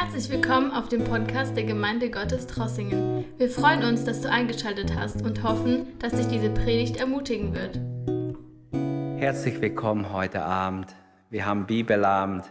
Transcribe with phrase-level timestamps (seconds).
[0.00, 3.24] Herzlich willkommen auf dem Podcast der Gemeinde Gottes Trossingen.
[3.36, 7.80] Wir freuen uns, dass du eingeschaltet hast und hoffen, dass dich diese Predigt ermutigen wird.
[9.20, 10.94] Herzlich willkommen heute Abend.
[11.30, 12.44] Wir haben Bibelabend.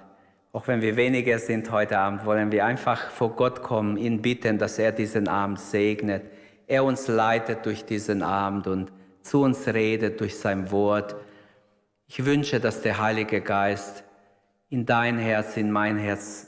[0.51, 4.57] Auch wenn wir weniger sind heute Abend, wollen wir einfach vor Gott kommen, ihn bitten,
[4.57, 6.23] dass er diesen Abend segnet.
[6.67, 8.91] Er uns leitet durch diesen Abend und
[9.21, 11.15] zu uns redet durch sein Wort.
[12.07, 14.03] Ich wünsche, dass der Heilige Geist
[14.69, 16.46] in dein Herz, in mein Herz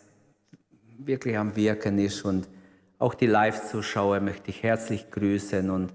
[1.05, 2.23] wirklich am Wirken ist.
[2.23, 2.47] Und
[2.97, 5.93] auch die Live-Zuschauer möchte ich herzlich grüßen und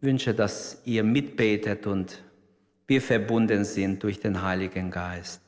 [0.00, 2.22] wünsche, dass ihr mitbetet und
[2.86, 5.40] wir verbunden sind durch den Heiligen Geist.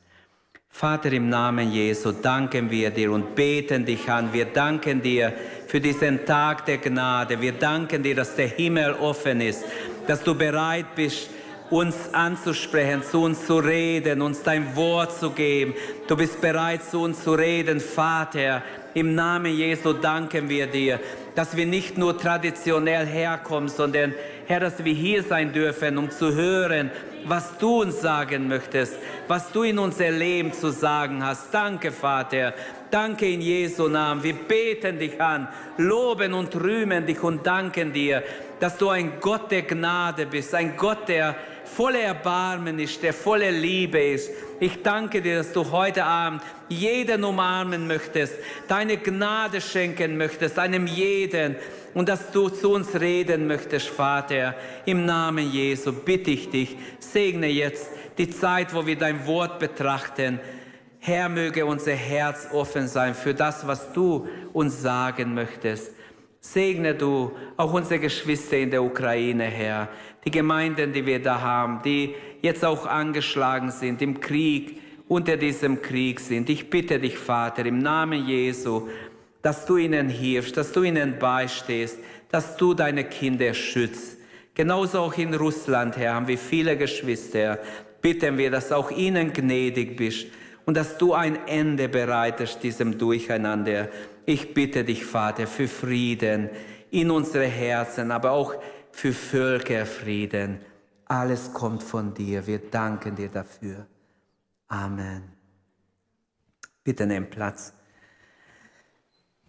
[0.69, 4.33] Vater, im Namen Jesu danken wir dir und beten dich an.
[4.33, 5.33] Wir danken dir
[5.67, 7.39] für diesen Tag der Gnade.
[7.39, 9.63] Wir danken dir, dass der Himmel offen ist,
[10.07, 11.29] dass du bereit bist,
[11.69, 15.73] uns anzusprechen, zu uns zu reden, uns dein Wort zu geben.
[16.07, 18.63] Du bist bereit, zu uns zu reden, Vater.
[18.93, 20.99] Im Namen Jesu danken wir dir,
[21.35, 24.13] dass wir nicht nur traditionell herkommen, sondern
[24.47, 26.89] Herr, dass wir hier sein dürfen, um zu hören,
[27.25, 31.53] was du uns sagen möchtest, was du in unser Leben zu sagen hast.
[31.53, 32.53] Danke, Vater.
[32.89, 34.23] Danke in Jesu Namen.
[34.23, 38.23] Wir beten dich an, loben und rühmen dich und danken dir,
[38.59, 41.35] dass du ein Gott der Gnade bist, ein Gott, der
[41.77, 44.31] voller Erbarmen ist, der voller Liebe ist.
[44.59, 48.33] Ich danke dir, dass du heute Abend jeden umarmen möchtest,
[48.67, 51.55] deine Gnade schenken möchtest, einem jeden
[51.93, 54.55] und dass du zu uns reden möchtest, Vater.
[54.85, 60.39] Im Namen Jesu bitte ich dich, segne jetzt die Zeit, wo wir dein Wort betrachten.
[60.99, 65.91] Herr, möge unser Herz offen sein für das, was du uns sagen möchtest.
[66.53, 69.89] Segne du auch unsere Geschwister in der Ukraine, Herr
[70.27, 75.81] die Gemeinden, die wir da haben, die jetzt auch angeschlagen sind, im Krieg, unter diesem
[75.81, 76.49] Krieg sind.
[76.49, 78.89] Ich bitte dich, Vater, im Namen Jesu,
[79.41, 81.99] dass du ihnen hilfst, dass du ihnen beistehst,
[82.29, 84.17] dass du deine Kinder schützt.
[84.53, 87.59] Genauso auch in Russland, Herr, haben wir viele Geschwister.
[88.01, 90.27] Bitten wir, dass auch ihnen gnädig bist
[90.65, 93.87] und dass du ein Ende bereitest diesem Durcheinander.
[94.29, 96.49] Ich bitte dich, Vater, für Frieden
[96.91, 98.55] in unsere Herzen, aber auch
[98.91, 100.59] für Völkerfrieden.
[101.05, 102.45] Alles kommt von dir.
[102.45, 103.87] Wir danken dir dafür.
[104.67, 105.31] Amen.
[106.83, 107.73] Bitte nimm Platz.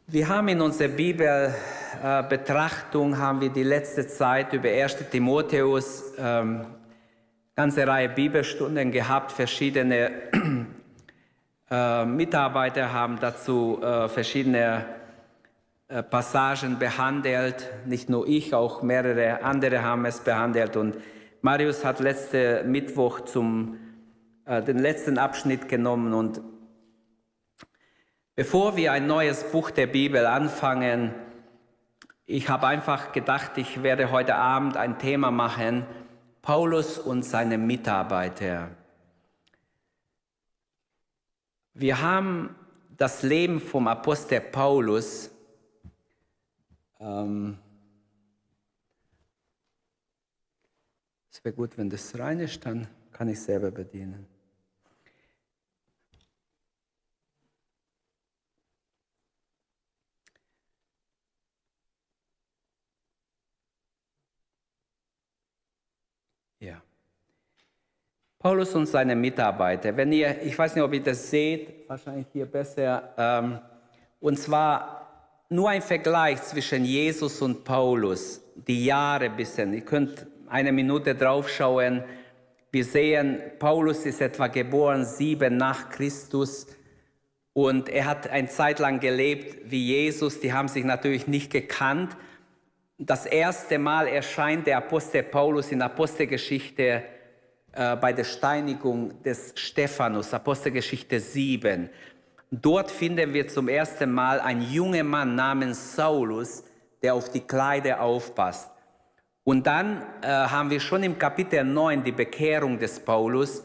[0.06, 5.10] Wir haben in unserer Bibelbetrachtung haben wir die letzte Zeit über 1.
[5.10, 6.66] Timotheus ähm,
[7.56, 9.32] ganze Reihe Bibelstunden gehabt.
[9.32, 10.67] Verschiedene
[11.70, 14.86] äh, Mitarbeiter haben dazu äh, verschiedene
[15.88, 17.70] äh, Passagen behandelt.
[17.84, 20.76] Nicht nur ich, auch mehrere andere haben es behandelt.
[20.76, 20.96] Und
[21.42, 23.78] Marius hat letzte Mittwoch zum,
[24.44, 26.14] den letzten Abschnitt genommen.
[26.14, 26.40] Und
[28.34, 31.14] bevor wir ein neues Buch der Bibel anfangen,
[32.24, 35.86] ich habe einfach gedacht, ich werde heute Abend ein Thema machen,
[36.42, 38.70] Paulus und seine Mitarbeiter.
[41.80, 42.56] Wir haben
[42.96, 45.30] das Leben vom Apostel Paulus
[46.98, 47.56] ähm,
[51.30, 54.26] es wäre gut, wenn das rein ist, dann kann ich selber bedienen.
[66.58, 66.82] Ja.
[68.48, 69.94] Paulus und seine Mitarbeiter.
[69.94, 73.12] Wenn ihr, ich weiß nicht, ob ihr das seht, wahrscheinlich hier besser.
[73.18, 73.58] Ähm,
[74.20, 79.74] und zwar nur ein Vergleich zwischen Jesus und Paulus, die Jahre ein bisschen.
[79.74, 82.02] Ihr könnt eine Minute draufschauen.
[82.72, 86.68] Wir sehen, Paulus ist etwa geboren sieben nach Christus
[87.52, 90.40] und er hat eine Zeit lang gelebt wie Jesus.
[90.40, 92.16] Die haben sich natürlich nicht gekannt.
[92.96, 97.02] Das erste Mal erscheint der Apostel Paulus in Apostelgeschichte
[97.72, 101.90] äh, bei der Steinigung des Stephanus, Apostelgeschichte 7.
[102.50, 106.64] Dort finden wir zum ersten Mal einen jungen Mann namens Saulus,
[107.02, 108.70] der auf die Kleider aufpasst.
[109.44, 113.62] Und dann äh, haben wir schon im Kapitel 9 die Bekehrung des Paulus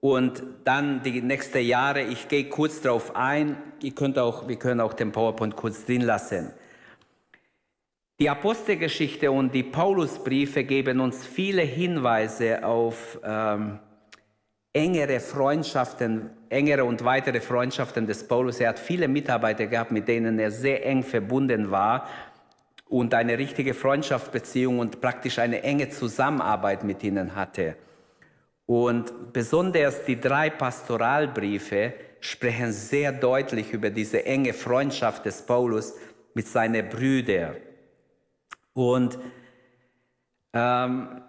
[0.00, 2.02] und dann die nächsten Jahre.
[2.02, 3.56] Ich gehe kurz darauf ein.
[3.80, 6.52] Ihr könnt auch, wir können auch den PowerPoint kurz drin lassen.
[8.22, 13.80] Die Apostelgeschichte und die Paulusbriefe geben uns viele Hinweise auf ähm,
[14.72, 18.60] engere Freundschaften, engere und weitere Freundschaften des Paulus.
[18.60, 22.06] Er hat viele Mitarbeiter gehabt, mit denen er sehr eng verbunden war
[22.88, 27.74] und eine richtige Freundschaftsbeziehung und praktisch eine enge Zusammenarbeit mit ihnen hatte.
[28.66, 35.94] Und besonders die drei Pastoralbriefe sprechen sehr deutlich über diese enge Freundschaft des Paulus
[36.34, 37.56] mit seinen Brüdern.
[38.74, 39.18] Und
[40.52, 41.22] ähm,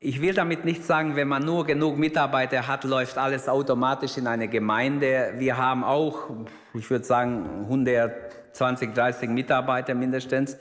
[0.00, 4.26] ich will damit nicht sagen, wenn man nur genug Mitarbeiter hat, läuft alles automatisch in
[4.26, 5.34] eine Gemeinde.
[5.38, 6.30] Wir haben auch,
[6.74, 10.56] ich würde sagen, 120, 30 Mitarbeiter mindestens.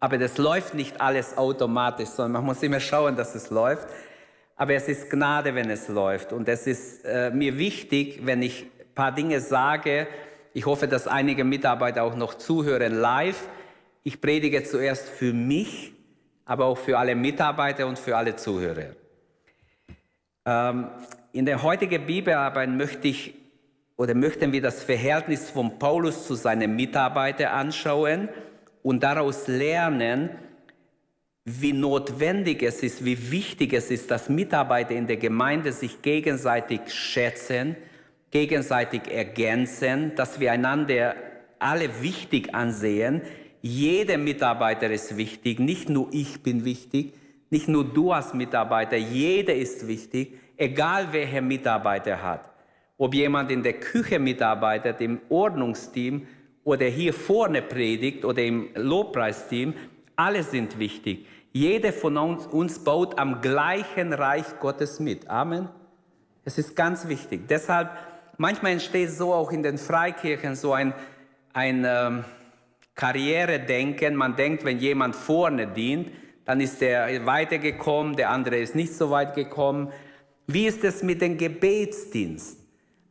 [0.00, 3.86] Aber das läuft nicht alles automatisch, sondern man muss immer schauen, dass es läuft.
[4.56, 6.32] Aber es ist Gnade, wenn es läuft.
[6.32, 10.08] Und es ist äh, mir wichtig, wenn ich ein paar Dinge sage.
[10.54, 13.48] Ich hoffe, dass einige Mitarbeiter auch noch zuhören live.
[14.04, 15.92] Ich predige zuerst für mich,
[16.44, 18.96] aber auch für alle Mitarbeiter und für alle Zuhörer.
[20.44, 20.88] Ähm,
[21.32, 23.34] in der heutigen Bibelarbeit möchte ich
[23.96, 28.28] oder möchten wir das Verhältnis von Paulus zu seinen Mitarbeitern anschauen
[28.82, 30.30] und daraus lernen,
[31.44, 36.92] wie notwendig es ist, wie wichtig es ist, dass Mitarbeiter in der Gemeinde sich gegenseitig
[36.92, 37.76] schätzen,
[38.30, 41.14] gegenseitig ergänzen, dass wir einander
[41.58, 43.22] alle wichtig ansehen.
[43.62, 47.14] Jeder Mitarbeiter ist wichtig, nicht nur ich bin wichtig,
[47.48, 52.44] nicht nur du als Mitarbeiter, jeder ist wichtig, egal welcher Mitarbeiter hat.
[52.98, 56.26] Ob jemand in der Küche mitarbeitet, im Ordnungsteam
[56.64, 59.74] oder hier vorne predigt oder im Lobpreisteam,
[60.16, 61.26] alle sind wichtig.
[61.52, 65.30] Jeder von uns, uns baut am gleichen Reich Gottes mit.
[65.30, 65.68] Amen.
[66.44, 67.46] Es ist ganz wichtig.
[67.48, 67.90] Deshalb,
[68.38, 70.94] manchmal entsteht so auch in den Freikirchen so ein,
[71.52, 72.24] ein ähm,
[72.94, 74.14] Karrieredenken.
[74.14, 76.10] Man denkt, wenn jemand vorne dient,
[76.44, 79.92] dann ist er weitergekommen, der andere ist nicht so weit gekommen.
[80.46, 82.58] Wie ist es mit dem Gebetsdienst?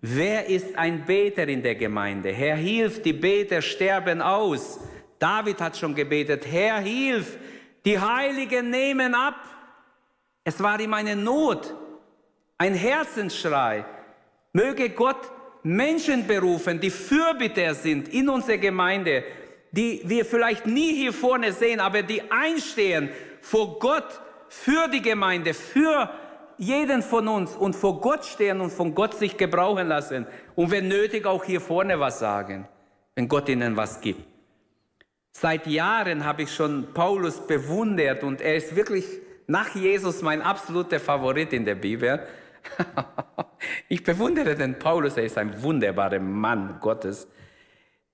[0.01, 2.31] Wer ist ein Beter in der Gemeinde?
[2.31, 4.79] Herr, hilf, die Beter sterben aus.
[5.19, 7.37] David hat schon gebetet, Herr, hilf,
[7.85, 9.35] die Heiligen nehmen ab.
[10.43, 11.75] Es war ihm eine Not,
[12.57, 13.85] ein Herzensschrei.
[14.53, 15.31] Möge Gott
[15.63, 19.23] Menschen berufen, die Fürbitter sind in unserer Gemeinde,
[19.71, 23.09] die wir vielleicht nie hier vorne sehen, aber die einstehen
[23.41, 26.09] vor Gott für die Gemeinde, für
[26.57, 30.87] jeden von uns und vor Gott stehen und von Gott sich gebrauchen lassen und wenn
[30.87, 32.67] nötig auch hier vorne was sagen,
[33.15, 34.21] wenn Gott ihnen was gibt.
[35.31, 39.05] Seit Jahren habe ich schon Paulus bewundert und er ist wirklich
[39.47, 42.19] nach Jesus mein absoluter Favorit in der Bibel.
[43.87, 47.27] ich bewundere den Paulus, er ist ein wunderbarer Mann Gottes.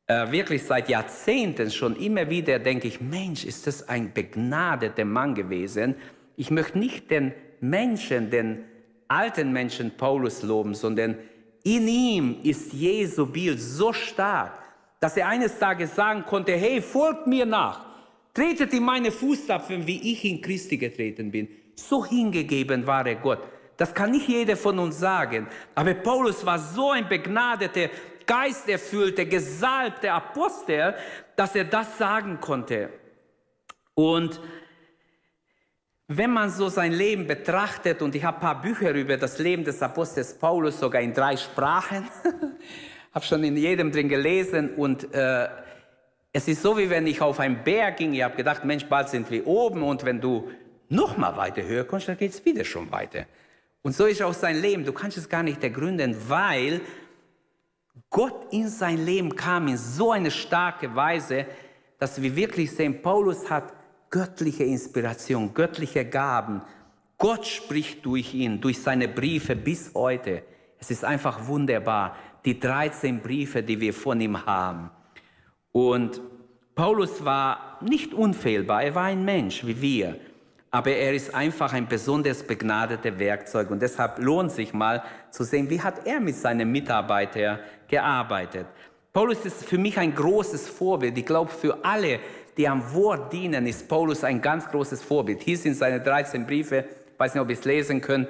[0.10, 5.36] Äh, wirklich seit Jahrzehnten schon immer wieder denke ich, Mensch, ist das ein begnadeter Mann
[5.36, 5.96] gewesen.
[6.38, 8.64] Ich möchte nicht den Menschen, den
[9.10, 11.18] alten Menschen Paulus loben, sondern
[11.64, 14.58] in ihm ist Jesu Bild so stark,
[15.02, 17.86] dass er eines Tages sagen konnte, hey, folgt mir nach,
[18.34, 21.50] tretet in meine Fußstapfen, wie ich in Christi getreten bin.
[21.76, 23.40] So hingegeben war er Gott.
[23.76, 25.48] Das kann nicht jeder von uns sagen.
[25.76, 27.90] Aber Paulus war so ein begnadeter,
[28.28, 30.94] geisterfüllter, gesalbter Apostel,
[31.36, 32.90] dass er das sagen konnte.
[33.96, 34.40] Und
[36.08, 39.64] wenn man so sein Leben betrachtet, und ich habe ein paar Bücher über das Leben
[39.64, 42.08] des Apostels Paulus, sogar in drei Sprachen,
[43.14, 45.50] habe schon in jedem drin gelesen und äh,
[46.32, 48.14] es ist so, wie wenn ich auf einen Berg ging.
[48.14, 50.52] Ich habe gedacht, Mensch, bald sind wir oben und wenn du
[50.90, 53.26] noch mal weiter höher kommst, dann geht es wieder schon weiter.
[53.82, 54.86] Und so ist auch sein Leben.
[54.86, 56.82] Du kannst es gar nicht ergründen, weil
[58.10, 61.46] Gott in sein Leben kam in so eine starke Weise,
[62.00, 63.74] dass wir wirklich sehen, Paulus hat
[64.10, 66.62] göttliche Inspiration, göttliche Gaben.
[67.18, 70.44] Gott spricht durch ihn, durch seine Briefe bis heute.
[70.80, 74.90] Es ist einfach wunderbar die 13 Briefe, die wir von ihm haben.
[75.72, 76.22] Und
[76.76, 80.20] Paulus war nicht unfehlbar, er war ein Mensch wie wir,
[80.72, 85.70] aber er ist einfach ein besonders begnadetes Werkzeug und deshalb lohnt sich mal zu sehen,
[85.70, 88.68] wie hat er mit seinen Mitarbeitern gearbeitet.
[89.14, 91.18] Paulus ist für mich ein großes Vorbild.
[91.18, 92.20] Ich glaube, für alle,
[92.58, 95.42] die am Wort dienen, ist Paulus ein ganz großes Vorbild.
[95.42, 98.28] Hier sind seine 13 Briefe, ich weiß nicht, ob ihr es lesen könnt,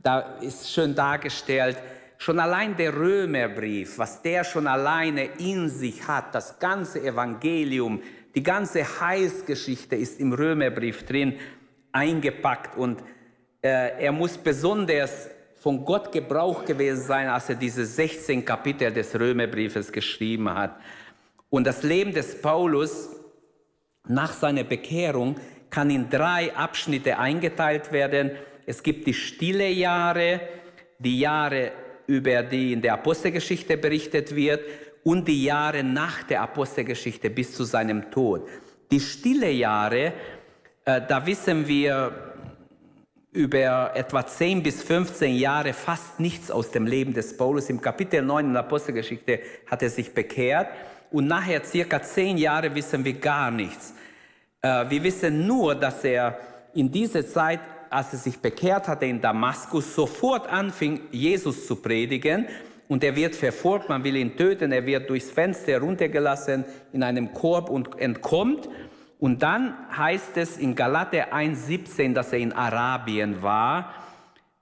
[0.00, 1.78] da ist schön dargestellt,
[2.20, 8.02] Schon allein der Römerbrief, was der schon alleine in sich hat, das ganze Evangelium,
[8.34, 11.34] die ganze Heilsgeschichte ist im Römerbrief drin
[11.92, 13.00] eingepackt und
[13.62, 19.18] äh, er muss besonders von Gott Gebrauch gewesen sein, als er diese 16 Kapitel des
[19.18, 20.76] Römerbriefes geschrieben hat.
[21.50, 23.10] Und das Leben des Paulus
[24.06, 25.36] nach seiner Bekehrung
[25.70, 28.30] kann in drei Abschnitte eingeteilt werden.
[28.66, 30.40] Es gibt die stille Jahre,
[30.98, 31.72] die Jahre
[32.06, 34.60] über die in der Apostelgeschichte berichtet wird
[35.04, 38.48] und die Jahre nach der Apostelgeschichte bis zu seinem Tod.
[38.90, 40.14] Die stille Jahre,
[40.88, 42.12] da wissen wir
[43.30, 47.68] über etwa 10 bis 15 Jahre fast nichts aus dem Leben des Paulus.
[47.68, 50.68] Im Kapitel 9 in der Apostelgeschichte hat er sich bekehrt
[51.10, 53.92] und nachher circa 10 Jahre wissen wir gar nichts.
[54.62, 56.38] Äh, wir wissen nur, dass er
[56.72, 62.46] in dieser Zeit, als er sich bekehrt hatte in Damaskus, sofort anfing, Jesus zu predigen
[62.88, 66.64] und er wird verfolgt, man will ihn töten, er wird durchs Fenster heruntergelassen
[66.94, 68.70] in einem Korb und entkommt.
[69.18, 73.92] Und dann heißt es in Galater 1,17, dass er in Arabien war,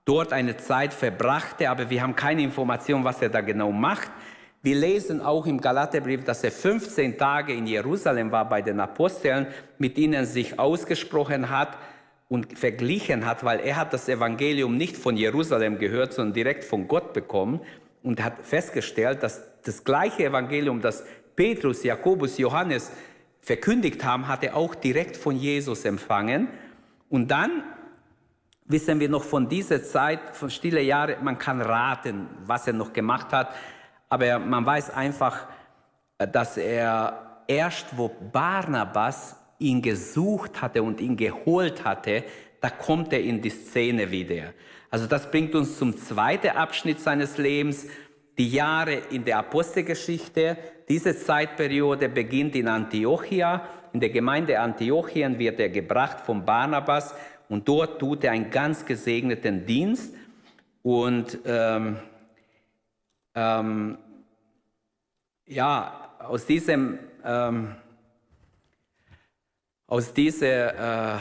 [0.03, 4.09] dort eine Zeit verbrachte, aber wir haben keine Information, was er da genau macht.
[4.63, 9.47] Wir lesen auch im Galaterbrief, dass er 15 Tage in Jerusalem war bei den Aposteln,
[9.77, 11.77] mit ihnen sich ausgesprochen hat
[12.29, 16.87] und verglichen hat, weil er hat das Evangelium nicht von Jerusalem gehört, sondern direkt von
[16.87, 17.61] Gott bekommen
[18.01, 22.91] und hat festgestellt, dass das gleiche Evangelium, das Petrus, Jakobus, Johannes
[23.47, 26.49] verkündigt haben, hat er auch direkt von Jesus empfangen.
[27.09, 27.63] Und dann
[28.65, 32.91] wissen wir noch von dieser Zeit, von stille Jahre, man kann raten, was er noch
[32.91, 33.55] gemacht hat,
[34.09, 35.47] aber man weiß einfach,
[36.17, 42.25] dass er erst, wo Barnabas ihn gesucht hatte und ihn geholt hatte,
[42.59, 44.53] da kommt er in die Szene wieder.
[44.89, 47.87] Also das bringt uns zum zweiten Abschnitt seines Lebens,
[48.37, 50.57] die Jahre in der Apostelgeschichte.
[50.87, 53.67] Diese Zeitperiode beginnt in Antiochia.
[53.93, 57.15] In der Gemeinde Antiochien wird er gebracht von Barnabas
[57.49, 60.13] und dort tut er einen ganz gesegneten Dienst.
[60.83, 61.97] Und ähm,
[63.33, 63.97] ähm,
[65.45, 67.75] ja, aus diesem ähm,
[69.87, 71.19] aus dieser äh,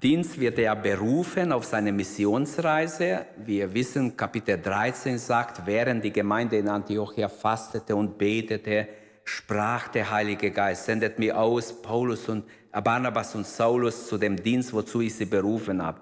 [0.00, 3.26] Dienst wird er berufen auf seine Missionsreise.
[3.44, 8.86] Wir wissen, Kapitel 13 sagt, während die Gemeinde in Antiochia fastete und betete,
[9.24, 14.36] sprach der Heilige Geist, sendet mir aus, Paulus und äh, Barnabas und Saulus zu dem
[14.36, 16.00] Dienst, wozu ich sie berufen habe.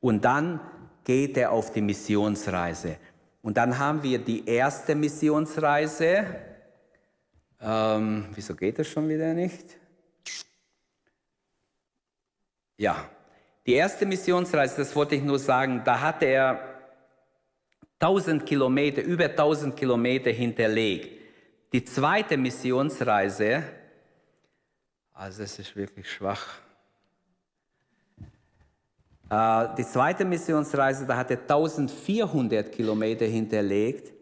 [0.00, 0.60] Und dann
[1.04, 2.96] geht er auf die Missionsreise.
[3.40, 6.26] Und dann haben wir die erste Missionsreise.
[7.62, 9.83] Ähm, wieso geht das schon wieder nicht?
[12.76, 13.08] Ja,
[13.66, 16.74] die erste Missionsreise, das wollte ich nur sagen, da hatte er
[18.00, 21.20] 1000 Kilometer, über 1000 Kilometer hinterlegt.
[21.72, 23.62] Die zweite Missionsreise,
[25.12, 26.58] also es ist wirklich schwach.
[29.30, 34.12] Äh, die zweite Missionsreise, da hat er 1400 Kilometer hinterlegt.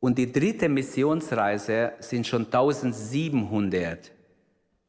[0.00, 4.12] Und die dritte Missionsreise sind schon 1700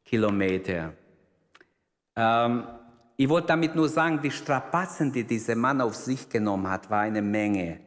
[0.04, 0.92] Kilometer.
[2.14, 2.64] Ähm,
[3.20, 7.00] ich wollte damit nur sagen, die Strapazen, die dieser Mann auf sich genommen hat, war
[7.00, 7.80] eine Menge.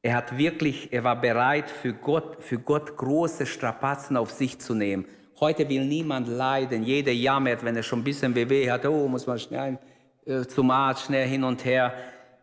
[0.00, 4.74] Er hat wirklich, er war bereit, für Gott, für Gott große Strapazen auf sich zu
[4.74, 5.06] nehmen.
[5.40, 6.84] Heute will niemand leiden.
[6.84, 8.86] Jeder jammert, wenn er schon ein bisschen weh hat.
[8.86, 9.76] Oh, muss man schnell
[10.24, 11.92] äh, zum Arzt, schnell hin und her.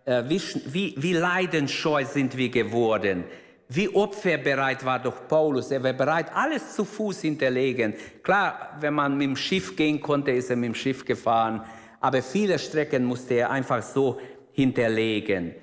[0.04, 3.24] Äh, wie, wie, wie leidenscheu sind wir geworden.
[3.70, 5.72] Wie opferbereit war doch Paulus.
[5.72, 7.94] Er war bereit, alles zu Fuß hinterlegen.
[8.22, 11.62] Klar, wenn man mit dem Schiff gehen konnte, ist er mit dem Schiff gefahren
[12.02, 14.20] aber viele Strecken musste er einfach so
[14.52, 15.56] hinterlegen.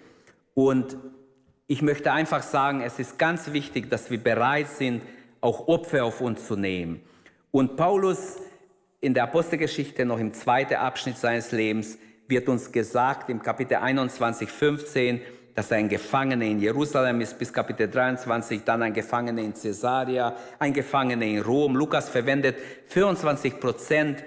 [0.54, 0.96] Und
[1.66, 5.02] ich möchte einfach sagen, es ist ganz wichtig, dass wir bereit sind,
[5.40, 7.02] auch Opfer auf uns zu nehmen.
[7.50, 8.38] Und Paulus
[9.00, 14.48] in der Apostelgeschichte, noch im zweiten Abschnitt seines Lebens, wird uns gesagt im Kapitel 21,
[14.48, 15.20] 15,
[15.54, 20.36] dass er ein Gefangener in Jerusalem ist, bis Kapitel 23, dann ein Gefangener in Caesarea,
[20.58, 21.74] ein Gefangener in Rom.
[21.74, 24.24] Lukas verwendet 24 Prozent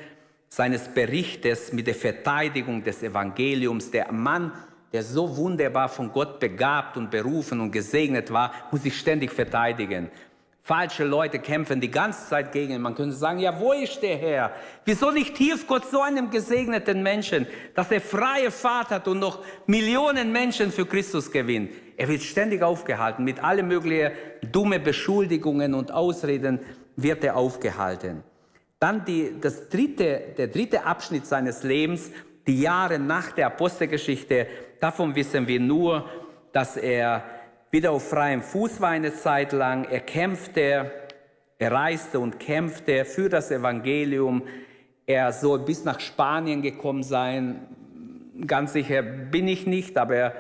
[0.54, 3.90] seines Berichtes mit der Verteidigung des Evangeliums.
[3.90, 4.52] Der Mann,
[4.92, 10.12] der so wunderbar von Gott begabt und berufen und gesegnet war, muss sich ständig verteidigen.
[10.62, 12.82] Falsche Leute kämpfen die ganze Zeit gegen ihn.
[12.82, 14.52] Man könnte sagen, ja, wo ist der Herr?
[14.84, 19.40] Wieso nicht hilft Gott so einem gesegneten Menschen, dass er freie Fahrt hat und noch
[19.68, 21.72] Millionen Menschen für Christus gewinnt?
[21.96, 23.24] Er wird ständig aufgehalten.
[23.24, 24.12] Mit allen möglichen
[24.52, 26.60] dumme Beschuldigungen und Ausreden
[26.98, 28.24] wird er aufgehalten.
[28.82, 32.10] Dann die, das dritte, der dritte Abschnitt seines Lebens,
[32.48, 34.48] die Jahre nach der Apostelgeschichte,
[34.80, 36.10] davon wissen wir nur,
[36.52, 37.24] dass er
[37.70, 39.86] wieder auf freiem Fuß war eine Zeit lang.
[39.86, 40.92] Er kämpfte,
[41.60, 44.42] er reiste und kämpfte für das Evangelium.
[45.06, 47.68] Er soll bis nach Spanien gekommen sein.
[48.48, 50.34] Ganz sicher bin ich nicht, aber er,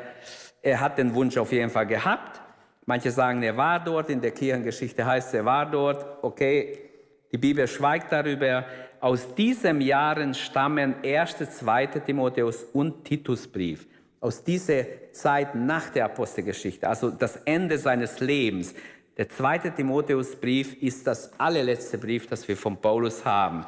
[0.63, 2.41] er hat den Wunsch auf jeden Fall gehabt.
[2.87, 4.09] Manche sagen, er war dort.
[4.09, 6.23] In der Kirchengeschichte heißt er war dort.
[6.23, 6.90] Okay,
[7.31, 8.65] die Bibel schweigt darüber.
[8.99, 11.87] Aus diesen Jahren stammen 1., 2.
[11.87, 13.87] Timotheus und Titusbrief.
[14.19, 18.75] Aus dieser Zeit nach der Apostelgeschichte, also das Ende seines Lebens.
[19.17, 23.65] Der zweite Timotheusbrief ist das allerletzte Brief, das wir von Paulus haben.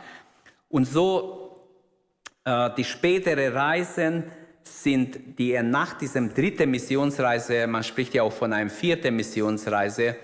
[0.69, 1.43] Und so
[2.45, 4.23] äh, die spätere Reisen
[4.63, 10.15] sind, die er nach diesem dritten Missionsreise, man spricht ja auch von einem vierten Missionsreise,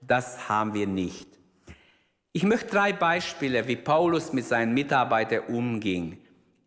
[0.00, 1.31] das haben wir nicht.
[2.34, 6.16] Ich möchte drei Beispiele, wie Paulus mit seinen Mitarbeitern umging.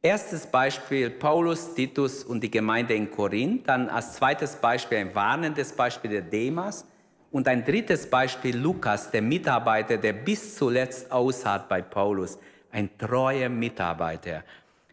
[0.03, 3.67] Erstes Beispiel Paulus, Titus und die Gemeinde in Korinth.
[3.67, 6.85] Dann als zweites Beispiel ein warnendes Beispiel der Demas.
[7.31, 12.37] Und ein drittes Beispiel Lukas, der Mitarbeiter, der bis zuletzt ausharrt bei Paulus.
[12.71, 14.43] Ein treuer Mitarbeiter.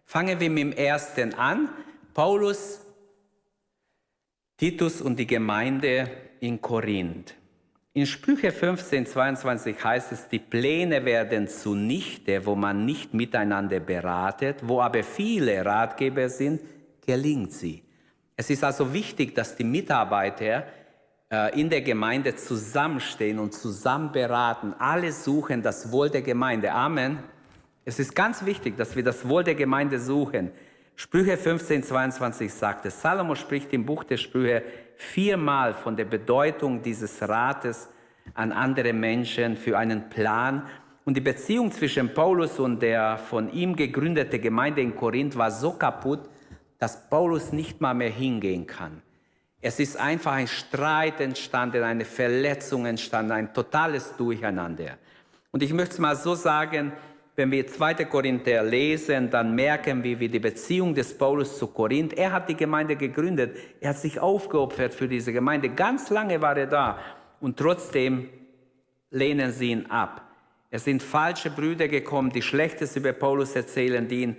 [0.07, 1.69] Fangen wir mit dem ersten an.
[2.15, 2.81] Paulus,
[4.57, 6.11] Titus und die Gemeinde
[6.41, 7.35] in Korinth.
[7.95, 14.61] In Sprüche 15, 22 heißt es, die Pläne werden zunichte, wo man nicht miteinander beratet,
[14.63, 16.63] wo aber viele Ratgeber sind,
[17.07, 17.83] gelingt sie.
[18.35, 20.67] Es ist also wichtig, dass die Mitarbeiter
[21.31, 24.73] äh, in der Gemeinde zusammenstehen und zusammen beraten.
[24.79, 26.73] Alle suchen das Wohl der Gemeinde.
[26.73, 27.19] Amen.
[27.85, 30.51] Es ist ganz wichtig, dass wir das Wohl der Gemeinde suchen.
[30.97, 33.03] Sprüche 15, 22 sagt es.
[33.03, 34.63] Salomo spricht im Buch der Sprüche
[35.03, 37.89] viermal von der Bedeutung dieses Rates
[38.35, 40.63] an andere Menschen für einen Plan.
[41.05, 45.73] Und die Beziehung zwischen Paulus und der von ihm gegründeten Gemeinde in Korinth war so
[45.73, 46.21] kaputt,
[46.79, 49.03] dass Paulus nicht mal mehr hingehen kann.
[49.61, 54.99] Es ist einfach ein Streit entstanden, eine Verletzung entstanden, ein totales Durcheinander.
[55.51, 56.93] Und ich möchte es mal so sagen,
[57.43, 58.05] wenn wir 2.
[58.05, 62.55] Korinther lesen, dann merken wir, wie die Beziehung des Paulus zu Korinth, er hat die
[62.55, 66.99] Gemeinde gegründet, er hat sich aufgeopfert für diese Gemeinde, ganz lange war er da
[67.41, 68.29] und trotzdem
[69.11, 70.31] lehnen sie ihn ab.
[70.71, 74.37] Es sind falsche Brüder gekommen, die Schlechtes über Paulus erzählen, die, ihn,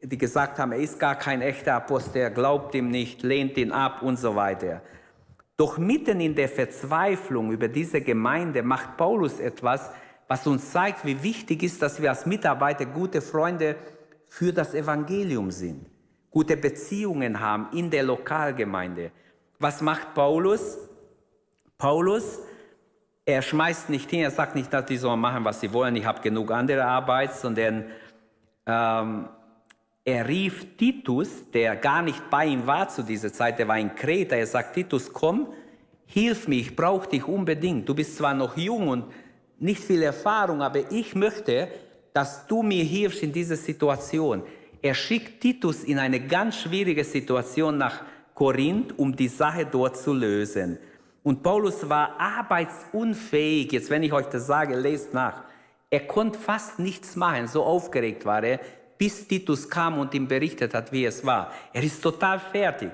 [0.00, 3.70] die gesagt haben, er ist gar kein echter Apostel, er glaubt ihm nicht, lehnt ihn
[3.70, 4.80] ab und so weiter.
[5.58, 9.90] Doch mitten in der Verzweiflung über diese Gemeinde macht Paulus etwas,
[10.28, 13.76] was uns zeigt, wie wichtig ist, dass wir als Mitarbeiter gute Freunde
[14.28, 15.86] für das Evangelium sind,
[16.30, 19.10] gute Beziehungen haben in der Lokalgemeinde.
[19.58, 20.78] Was macht Paulus?
[21.78, 22.40] Paulus,
[23.24, 26.06] er schmeißt nicht hin, er sagt nicht, dass die sollen machen, was sie wollen, ich
[26.06, 27.84] habe genug andere Arbeit, sondern
[28.66, 29.28] ähm,
[30.04, 33.94] er rief Titus, der gar nicht bei ihm war zu dieser Zeit, der war in
[33.94, 35.52] Kreta, er sagt, Titus, komm,
[36.06, 37.88] hilf mir, ich brauche dich unbedingt.
[37.88, 39.04] Du bist zwar noch jung und
[39.58, 41.68] nicht viel Erfahrung, aber ich möchte,
[42.12, 44.42] dass du mir hilfst in dieser Situation.
[44.82, 48.02] Er schickt Titus in eine ganz schwierige Situation nach
[48.34, 50.78] Korinth, um die Sache dort zu lösen.
[51.22, 53.72] Und Paulus war arbeitsunfähig.
[53.72, 55.42] Jetzt, wenn ich euch das sage, lest nach.
[55.90, 58.60] Er konnte fast nichts machen, so aufgeregt war er,
[58.98, 61.52] bis Titus kam und ihm berichtet hat, wie es war.
[61.72, 62.90] Er ist total fertig.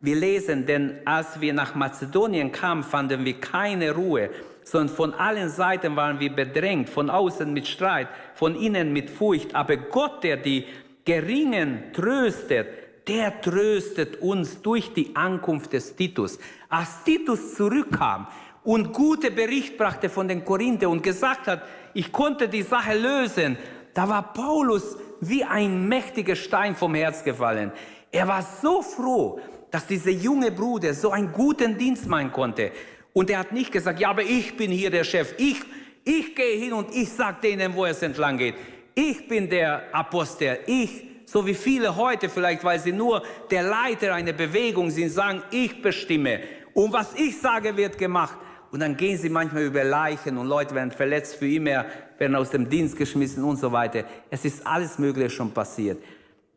[0.00, 4.30] Wir lesen, denn als wir nach Mazedonien kamen, fanden wir keine Ruhe
[4.64, 9.54] sondern von allen Seiten waren wir bedrängt, von außen mit Streit, von innen mit Furcht.
[9.54, 10.66] Aber Gott, der die
[11.04, 12.66] Geringen tröstet,
[13.06, 16.38] der tröstet uns durch die Ankunft des Titus.
[16.68, 18.26] Als Titus zurückkam
[18.62, 23.58] und gute Bericht brachte von den Korinther und gesagt hat, ich konnte die Sache lösen,
[23.92, 27.70] da war Paulus wie ein mächtiger Stein vom Herz gefallen.
[28.10, 32.72] Er war so froh, dass dieser junge Bruder so einen guten Dienst machen konnte.
[33.14, 35.34] Und er hat nicht gesagt, ja, aber ich bin hier der Chef.
[35.38, 35.60] Ich,
[36.04, 38.56] ich gehe hin und ich sage denen, wo es entlang geht.
[38.94, 40.58] Ich bin der Apostel.
[40.66, 45.42] Ich, so wie viele heute vielleicht, weil sie nur der Leiter einer Bewegung sind, sagen,
[45.52, 46.40] ich bestimme.
[46.74, 48.36] Und was ich sage, wird gemacht.
[48.72, 51.86] Und dann gehen sie manchmal über Leichen und Leute werden verletzt für immer,
[52.18, 54.02] werden aus dem Dienst geschmissen und so weiter.
[54.28, 56.02] Es ist alles Mögliche schon passiert.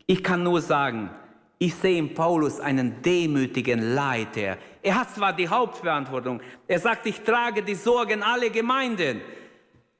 [0.07, 1.11] Ich kann nur sagen,
[1.59, 4.57] ich sehe in Paulus einen demütigen Leiter.
[4.81, 9.21] Er hat zwar die Hauptverantwortung, er sagt, ich trage die Sorgen aller Gemeinden,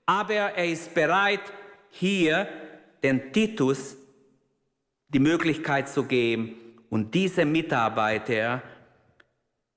[0.06, 1.42] aber er ist bereit,
[1.90, 2.48] hier
[3.04, 3.96] den Titus
[5.10, 6.56] die Möglichkeit zu geben
[6.90, 8.62] und diese Mitarbeiter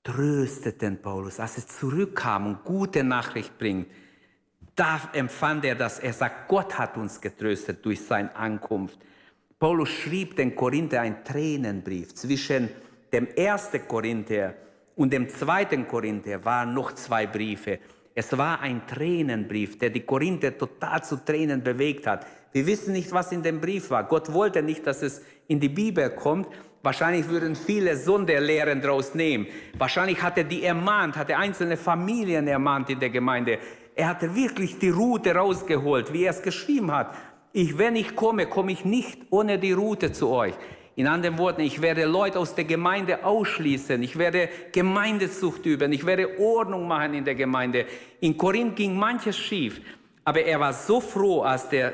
[0.03, 3.87] trösteten Paulus, als er zurückkam und gute Nachricht bringt.
[4.75, 8.99] Da empfand er das, er sagt, Gott hat uns getröstet durch seine Ankunft.
[9.61, 12.15] Paulus schrieb den Korinther einen Tränenbrief.
[12.15, 12.71] Zwischen
[13.13, 14.55] dem ersten Korinther
[14.97, 17.79] und dem zweiten Korinther waren noch zwei Briefe.
[18.15, 22.25] Es war ein Tränenbrief, der die Korinther total zu Tränen bewegt hat.
[22.53, 24.05] Wir wissen nicht, was in dem Brief war.
[24.05, 26.49] Gott wollte nicht, dass es in die Bibel kommt.
[26.83, 29.47] Wahrscheinlich würden viele Sonderlehren daraus nehmen.
[29.77, 33.59] Wahrscheinlich hat er die ermahnt, hat er einzelne Familien ermahnt in der Gemeinde.
[33.95, 37.15] Er hatte wirklich die Route rausgeholt, wie er es geschrieben hat.
[37.53, 40.55] Ich, wenn ich komme, komme ich nicht ohne die Route zu euch.
[40.95, 44.01] In anderen Worten, ich werde Leute aus der Gemeinde ausschließen.
[44.03, 45.93] Ich werde Gemeindezucht üben.
[45.93, 47.87] Ich werde Ordnung machen in der Gemeinde.
[48.21, 49.81] In Korinth ging manches schief.
[50.25, 51.93] Aber er war so froh, als der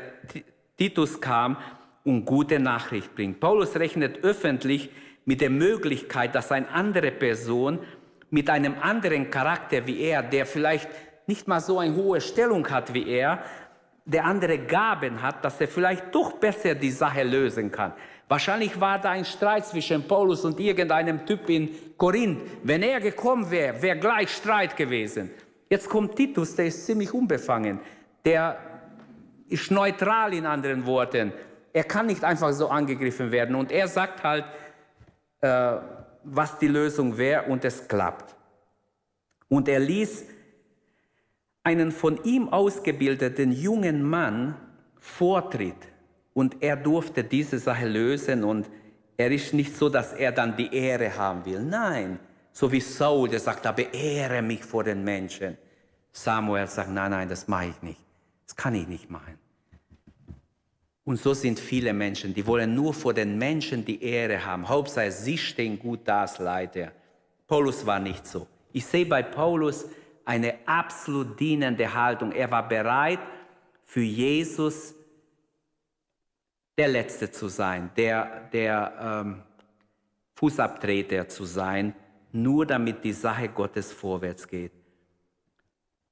[0.77, 1.57] Titus kam
[2.05, 3.41] und gute Nachricht bringt.
[3.41, 4.91] Paulus rechnet öffentlich
[5.25, 7.79] mit der Möglichkeit, dass eine andere Person
[8.31, 10.89] mit einem anderen Charakter wie er, der vielleicht
[11.27, 13.43] nicht mal so eine hohe Stellung hat wie er,
[14.07, 17.93] der andere Gaben hat, dass er vielleicht doch besser die Sache lösen kann.
[18.29, 22.41] Wahrscheinlich war da ein Streit zwischen Paulus und irgendeinem Typ in Korinth.
[22.63, 25.31] Wenn er gekommen wäre, wäre gleich Streit gewesen.
[25.69, 27.81] Jetzt kommt Titus, der ist ziemlich unbefangen.
[28.25, 28.59] Der
[29.49, 31.33] ist neutral in anderen Worten.
[31.73, 33.57] Er kann nicht einfach so angegriffen werden.
[33.57, 34.45] Und er sagt halt,
[35.41, 35.77] äh,
[36.23, 38.35] was die Lösung wäre und es klappt.
[39.49, 40.25] Und er ließ
[41.67, 44.55] einen von ihm ausgebildeten jungen Mann
[45.01, 45.89] Vortritt
[46.33, 48.71] und er durfte diese Sache lösen und
[49.17, 51.61] er ist nicht so, dass er dann die Ehre haben will.
[51.61, 52.21] Nein,
[52.53, 55.59] so wie Saul, der sagt, aber ehre mich vor den Menschen.
[56.13, 58.01] Samuel sagt, nein, nein, das mache ich nicht.
[58.47, 59.37] Das kann ich nicht machen.
[61.05, 64.69] Und so sind viele Menschen, die wollen nur vor den Menschen die Ehre haben.
[64.69, 66.93] Hauptsache, sie stehen gut da als Leiter.
[67.49, 68.47] Paulus war nicht so.
[68.73, 69.87] Ich sehe bei Paulus
[70.27, 72.33] eine absolut dienende Haltung.
[72.33, 73.21] Er war bereit,
[73.85, 74.95] für Jesus
[76.77, 79.43] der Letzte zu sein, der, der ähm,
[80.35, 81.95] Fußabtreter zu sein,
[82.33, 84.73] nur damit die Sache Gottes vorwärts geht.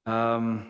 [0.06, 0.64] Ähm,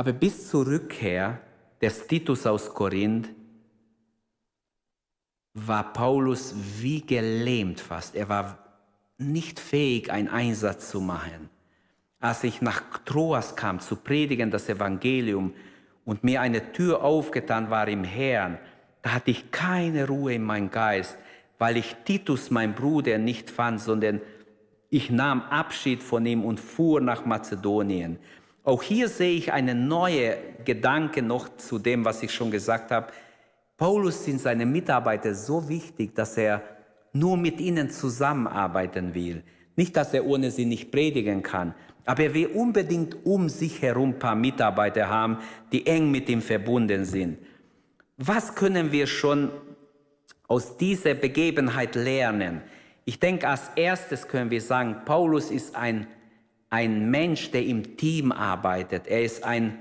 [0.00, 1.40] Aber bis zur Rückkehr
[1.80, 3.28] des Titus aus Korinth
[5.52, 8.14] war Paulus wie gelähmt fast.
[8.14, 8.69] Er war
[9.20, 11.50] nicht fähig, einen Einsatz zu machen.
[12.20, 15.54] Als ich nach Troas kam, zu predigen das Evangelium
[16.04, 18.58] und mir eine Tür aufgetan war im Herrn,
[19.02, 21.16] da hatte ich keine Ruhe in meinem Geist,
[21.58, 24.20] weil ich Titus, mein Bruder, nicht fand, sondern
[24.90, 28.18] ich nahm Abschied von ihm und fuhr nach Mazedonien.
[28.64, 33.12] Auch hier sehe ich einen neuen Gedanke noch zu dem, was ich schon gesagt habe.
[33.76, 36.62] Paulus sind seine Mitarbeiter so wichtig, dass er
[37.12, 39.42] nur mit ihnen zusammenarbeiten will.
[39.76, 44.10] Nicht, dass er ohne sie nicht predigen kann, aber er will unbedingt um sich herum
[44.10, 45.38] ein paar Mitarbeiter haben,
[45.72, 47.38] die eng mit ihm verbunden sind.
[48.16, 49.50] Was können wir schon
[50.48, 52.62] aus dieser Begebenheit lernen?
[53.04, 56.06] Ich denke, als erstes können wir sagen, Paulus ist ein
[56.70, 59.08] ein Mensch, der im Team arbeitet.
[59.08, 59.80] Er ist ein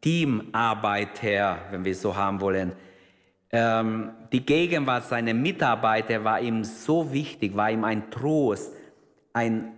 [0.00, 2.72] Teamarbeiter, wenn wir so haben wollen.
[3.52, 8.72] Ähm, die Gegenwart seiner Mitarbeiter war ihm so wichtig, war ihm ein Trost,
[9.34, 9.72] ein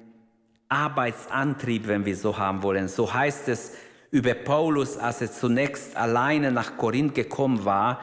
[0.69, 2.89] Arbeitsantrieb, wenn wir so haben wollen.
[2.89, 3.73] So heißt es
[4.13, 8.01] über Paulus, als er zunächst alleine nach Korinth gekommen war,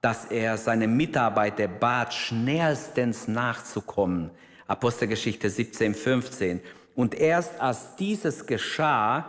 [0.00, 4.30] dass er seine Mitarbeiter bat, schnellstens nachzukommen.
[4.66, 6.60] Apostelgeschichte 17, 15.
[6.96, 9.26] Und erst als dieses geschah,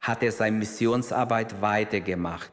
[0.00, 2.50] hat er seine Missionsarbeit weitergemacht.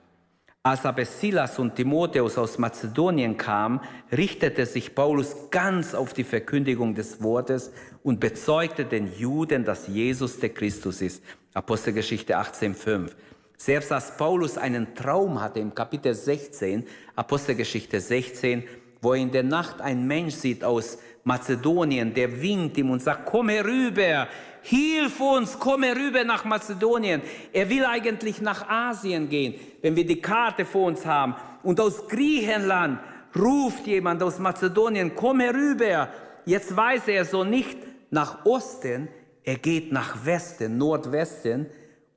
[0.65, 6.95] Als aber Silas und Timotheus aus Mazedonien kamen, richtete sich Paulus ganz auf die Verkündigung
[6.95, 11.23] des Wortes und bezeugte den Juden, dass Jesus der Christus ist.
[11.53, 13.11] Apostelgeschichte 18,5.
[13.55, 18.63] Selbst als Paulus einen Traum hatte im Kapitel 16, Apostelgeschichte 16,
[19.03, 23.25] wo er in der Nacht ein Mensch sieht aus Mazedonien, der winkt ihm und sagt,
[23.25, 24.27] komm herüber,
[24.61, 27.23] hilf uns, komm herüber nach Mazedonien.
[27.51, 31.35] Er will eigentlich nach Asien gehen, wenn wir die Karte vor uns haben.
[31.63, 32.99] Und aus Griechenland
[33.35, 36.09] ruft jemand aus Mazedonien, komm herüber.
[36.45, 37.79] Jetzt weiß er so nicht
[38.11, 39.07] nach Osten,
[39.43, 41.65] er geht nach Westen, Nordwesten.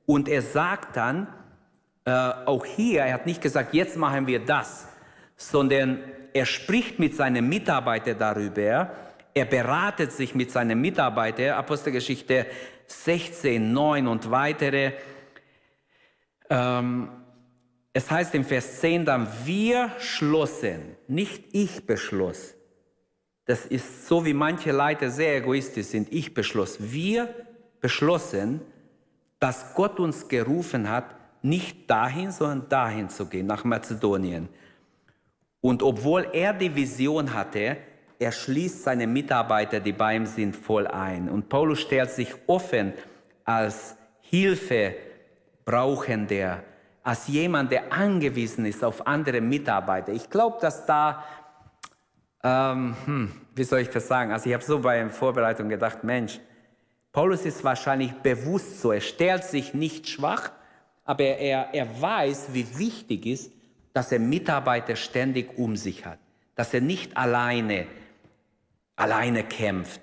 [0.05, 1.27] Und er sagt dann,
[2.05, 4.87] äh, auch hier, er hat nicht gesagt, jetzt machen wir das,
[5.35, 5.99] sondern
[6.33, 8.91] er spricht mit seinen Mitarbeitern darüber,
[9.33, 12.45] er beratet sich mit seinen Mitarbeitern, Apostelgeschichte
[12.87, 14.93] 16, 9 und weitere.
[16.49, 17.09] Ähm,
[17.93, 22.55] es heißt im Vers 10 dann, wir schlossen, nicht ich beschloss.
[23.45, 26.11] Das ist so, wie manche Leute sehr egoistisch sind.
[26.11, 26.77] Ich beschloss.
[26.79, 27.33] Wir
[27.81, 28.61] beschlossen,
[29.39, 34.49] dass Gott uns gerufen hat, nicht dahin, sondern dahin zu gehen, nach Mazedonien.
[35.61, 37.77] Und obwohl er die Vision hatte,
[38.17, 41.29] er schließt seine Mitarbeiter, die bei ihm sind, voll ein.
[41.29, 42.93] Und Paulus stellt sich offen
[43.45, 44.95] als Hilfe
[45.65, 46.63] brauchender,
[47.03, 50.11] als jemand, der angewiesen ist auf andere Mitarbeiter.
[50.11, 51.23] Ich glaube, dass da,
[52.43, 54.31] ähm, hm, wie soll ich das sagen?
[54.31, 56.39] Also ich habe so bei der Vorbereitung gedacht, Mensch,
[57.11, 58.91] Paulus ist wahrscheinlich bewusst so.
[58.91, 60.51] Er stellt sich nicht schwach,
[61.05, 63.51] aber er, er weiß, wie wichtig ist,
[63.93, 66.19] dass er Mitarbeiter ständig um sich hat,
[66.55, 67.87] dass er nicht alleine,
[68.95, 70.01] alleine kämpft.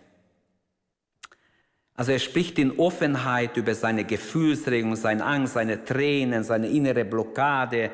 [1.94, 7.90] Also er spricht in Offenheit über seine Gefühlsregung, seine Angst, seine Tränen, seine innere Blockade.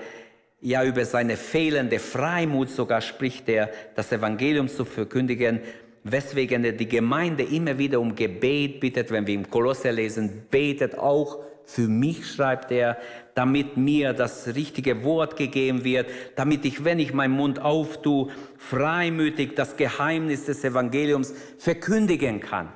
[0.61, 5.61] ja über seine fehlende Freimut sogar spricht er, das Evangelium zu verkündigen,
[6.05, 10.99] weswegen er die Gemeinde immer wieder um Gebet bittet, wenn wir im Kolosser lesen, betet
[10.99, 12.97] auch für mich, schreibt er,
[13.35, 19.55] damit mir das richtige Wort gegeben wird, damit ich, wenn ich meinen Mund auftue, freimütig
[19.57, 22.69] das Geheimnis des Evangeliums verkündigen kann.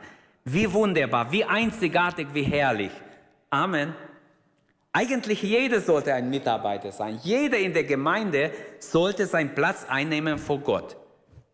[0.44, 2.92] Wie wunderbar, wie einzigartig, wie herrlich.
[3.50, 3.94] Amen.
[4.92, 7.20] Eigentlich jeder sollte ein Mitarbeiter sein.
[7.22, 10.96] Jeder in der Gemeinde sollte seinen Platz einnehmen vor Gott.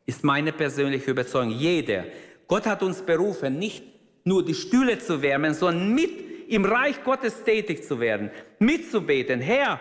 [0.07, 1.51] Ist meine persönliche Überzeugung.
[1.51, 2.05] Jeder.
[2.47, 3.83] Gott hat uns berufen, nicht
[4.25, 9.41] nur die Stühle zu wärmen, sondern mit im Reich Gottes tätig zu werden, mitzubeten.
[9.41, 9.81] Herr,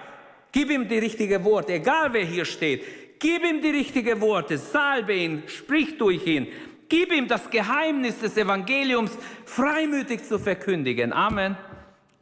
[0.52, 2.84] gib ihm die richtige Worte, egal wer hier steht.
[3.20, 6.48] Gib ihm die richtigen Worte, salbe ihn, sprich durch ihn.
[6.88, 9.12] Gib ihm das Geheimnis des Evangeliums
[9.46, 11.12] freimütig zu verkündigen.
[11.12, 11.58] Amen.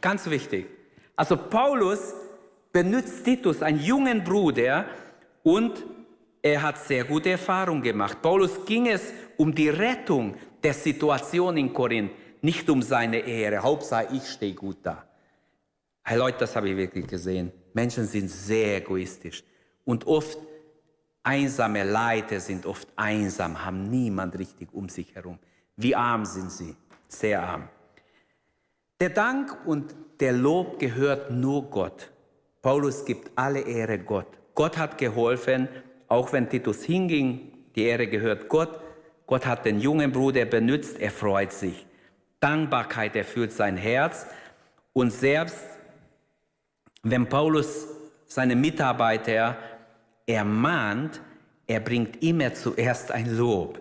[0.01, 0.65] Ganz wichtig.
[1.15, 2.13] Also Paulus
[2.71, 4.85] benutzt Titus, einen jungen Bruder,
[5.43, 5.83] und
[6.41, 8.21] er hat sehr gute Erfahrungen gemacht.
[8.21, 13.63] Paulus ging es um die Rettung der Situation in Korinth, nicht um seine Ehre.
[13.63, 15.03] Hauptsache, ich stehe gut da.
[16.03, 17.51] Hey Leute, das habe ich wirklich gesehen.
[17.73, 19.43] Menschen sind sehr egoistisch
[19.85, 20.37] und oft
[21.23, 25.37] einsame Leute sind oft einsam, haben niemand richtig um sich herum.
[25.75, 26.75] Wie arm sind sie?
[27.07, 27.69] Sehr arm.
[28.99, 32.11] Der Dank und der Lob gehört nur Gott.
[32.61, 34.27] Paulus gibt alle Ehre Gott.
[34.55, 35.69] Gott hat geholfen,
[36.07, 38.81] auch wenn Titus hinging, die Ehre gehört Gott.
[39.25, 41.85] Gott hat den jungen Bruder benutzt, er freut sich.
[42.39, 44.25] Dankbarkeit erfüllt sein Herz.
[44.93, 45.65] Und selbst
[47.03, 47.87] wenn Paulus
[48.25, 49.57] seine Mitarbeiter
[50.25, 51.21] ermahnt,
[51.67, 53.79] er bringt immer zuerst ein Lob.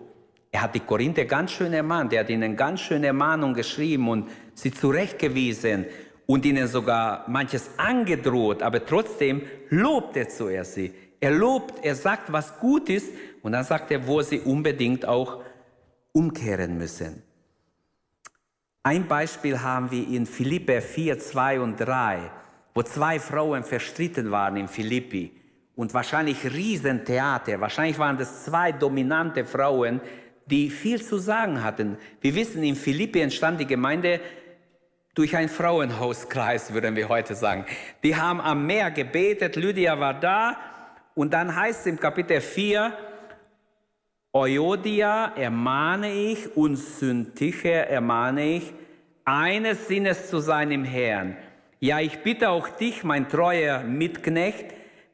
[0.51, 4.29] Er hat die Korinther ganz schön ermahnt, er hat ihnen ganz schöne Ermahnung geschrieben und
[4.55, 5.85] sie zurechtgewiesen
[6.25, 10.93] und ihnen sogar manches angedroht, aber trotzdem lobt er zuerst sie.
[11.19, 15.43] Er lobt, er sagt, was gut ist und dann sagt er, wo sie unbedingt auch
[16.13, 17.21] umkehren müssen.
[18.89, 22.31] Ein Beispiel haben wir in Philippe 4, 2 und 3,
[22.73, 25.31] wo zwei Frauen verstritten waren in Philippi
[25.75, 27.61] und wahrscheinlich Riesentheater.
[27.61, 30.01] Wahrscheinlich waren das zwei dominante Frauen,
[30.47, 31.99] die viel zu sagen hatten.
[32.19, 34.21] Wir wissen, in Philippi entstand die Gemeinde
[35.13, 37.67] durch einen Frauenhauskreis, würden wir heute sagen.
[38.01, 40.57] Die haben am Meer gebetet, Lydia war da
[41.13, 42.91] und dann heißt es im Kapitel 4,
[44.31, 48.73] Euodia ermahne ich und Syntyche ermahne ich,
[49.25, 51.35] eines Sinnes zu sein im Herrn.
[51.79, 54.65] Ja, ich bitte auch dich, mein treuer Mitknecht,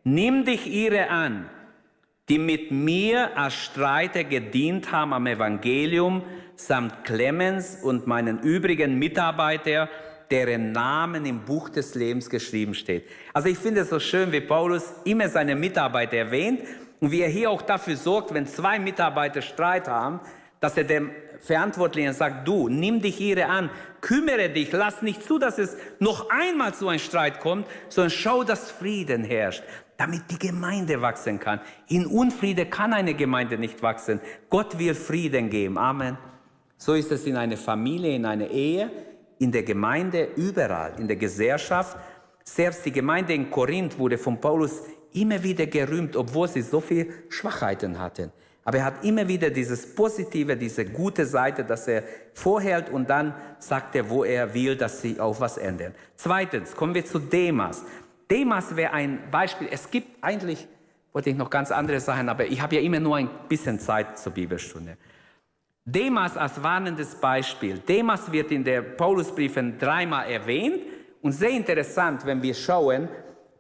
[0.04, 1.50] nimm dich ihre an,
[2.28, 6.24] die mit mir als Streiter gedient haben am Evangelium,
[6.58, 9.88] samt Clemens und meinen übrigen Mitarbeiter,
[10.30, 13.08] deren Namen im Buch des Lebens geschrieben steht.
[13.34, 16.62] Also ich finde es so schön, wie Paulus immer seine Mitarbeiter erwähnt
[17.00, 20.20] und wie er hier auch dafür sorgt, wenn zwei Mitarbeiter Streit haben,
[20.60, 23.70] dass er dem Verantwortlichen sagt, du, nimm dich ihre an,
[24.02, 28.44] kümmere dich, lass nicht zu, dass es noch einmal zu einem Streit kommt, sondern schau,
[28.44, 29.64] dass Frieden herrscht,
[29.98, 31.62] damit die Gemeinde wachsen kann.
[31.88, 34.20] In Unfriede kann eine Gemeinde nicht wachsen.
[34.50, 35.78] Gott will Frieden geben.
[35.78, 36.18] Amen.
[36.78, 38.92] So ist es in einer Familie, in einer Ehe,
[39.40, 41.98] in der Gemeinde, überall, in der Gesellschaft.
[42.44, 44.82] Selbst die Gemeinde in Korinth wurde von Paulus
[45.16, 48.32] immer wieder gerühmt, obwohl sie so viele Schwachheiten hatten.
[48.64, 53.36] Aber er hat immer wieder dieses Positive, diese gute Seite, dass er vorhält und dann
[53.60, 55.94] sagt er, wo er will, dass sie auch was ändern.
[56.16, 57.84] Zweitens kommen wir zu Demas.
[58.30, 59.68] Demas wäre ein Beispiel.
[59.72, 60.68] Es gibt eigentlich,
[61.14, 64.18] wollte ich noch ganz andere Sachen, aber ich habe ja immer nur ein bisschen Zeit
[64.18, 64.98] zur Bibelstunde.
[65.86, 67.78] Demas als warnendes Beispiel.
[67.78, 70.82] Demas wird in der Paulusbriefen dreimal erwähnt
[71.22, 73.08] und sehr interessant, wenn wir schauen,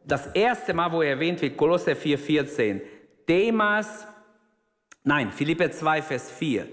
[0.07, 2.81] das erste Mal, wo er erwähnt wird, Kolosse 4,14.
[3.27, 4.07] Demas,
[5.03, 6.67] nein, Philippe 2, Vers 4.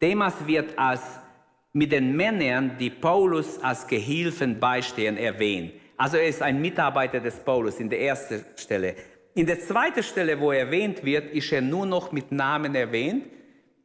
[0.00, 1.02] Demas wird als
[1.72, 5.72] mit den Männern, die Paulus als Gehilfen beistehen, erwähnt.
[5.96, 8.94] Also er ist ein Mitarbeiter des Paulus in der ersten Stelle.
[9.34, 13.24] In der zweiten Stelle, wo er erwähnt wird, ist er nur noch mit Namen erwähnt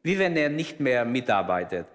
[0.06, 1.88] wie wenn er nicht mehr mitarbeitet.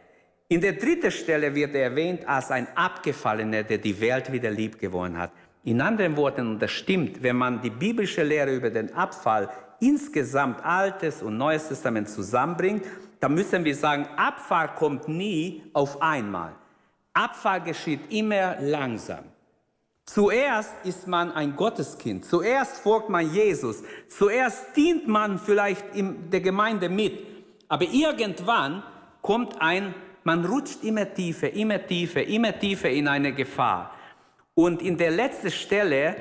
[0.50, 4.78] In der dritten Stelle wird er erwähnt als ein Abgefallener, der die Welt wieder lieb
[4.78, 5.32] gewonnen hat.
[5.64, 10.64] In anderen Worten, und das stimmt, wenn man die biblische Lehre über den Abfall insgesamt
[10.66, 12.86] Altes und Neues Testament zusammenbringt,
[13.20, 16.54] dann müssen wir sagen, Abfall kommt nie auf einmal.
[17.14, 19.26] Abfall geschieht immer langsam.
[20.06, 26.42] Zuerst ist man ein Gotteskind, zuerst folgt man Jesus, zuerst dient man vielleicht in der
[26.42, 27.20] Gemeinde mit,
[27.68, 28.84] aber irgendwann
[29.22, 29.94] kommt ein,
[30.24, 33.96] man rutscht immer tiefer, immer tiefer, immer tiefer in eine Gefahr.
[34.54, 36.16] Und in der letzten Stelle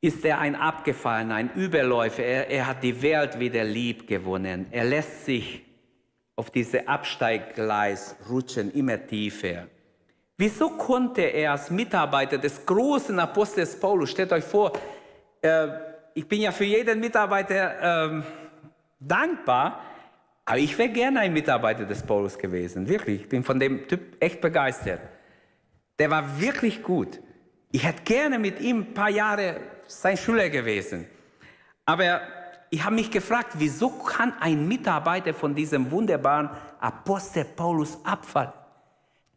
[0.00, 2.22] ist er ein Abgefallener, ein Überläufer.
[2.22, 4.66] Er, er hat die Welt wieder lieb gewonnen.
[4.70, 5.62] Er lässt sich
[6.36, 9.66] auf diese Absteiggleis rutschen, immer tiefer.
[10.36, 14.72] Wieso konnte er als Mitarbeiter des großen Apostels Paulus, stellt euch vor,
[15.40, 15.68] äh,
[16.12, 18.22] ich bin ja für jeden Mitarbeiter äh,
[19.00, 19.82] dankbar,
[20.44, 23.22] aber ich wäre gerne ein Mitarbeiter des Paulus gewesen, wirklich.
[23.22, 25.00] Ich bin von dem Typ echt begeistert.
[25.98, 27.20] Der war wirklich gut.
[27.72, 31.06] Ich hätte gerne mit ihm ein paar Jahre sein Schüler gewesen.
[31.84, 32.20] Aber
[32.70, 38.52] ich habe mich gefragt, wieso kann ein Mitarbeiter von diesem wunderbaren Apostel Paulus abfallen?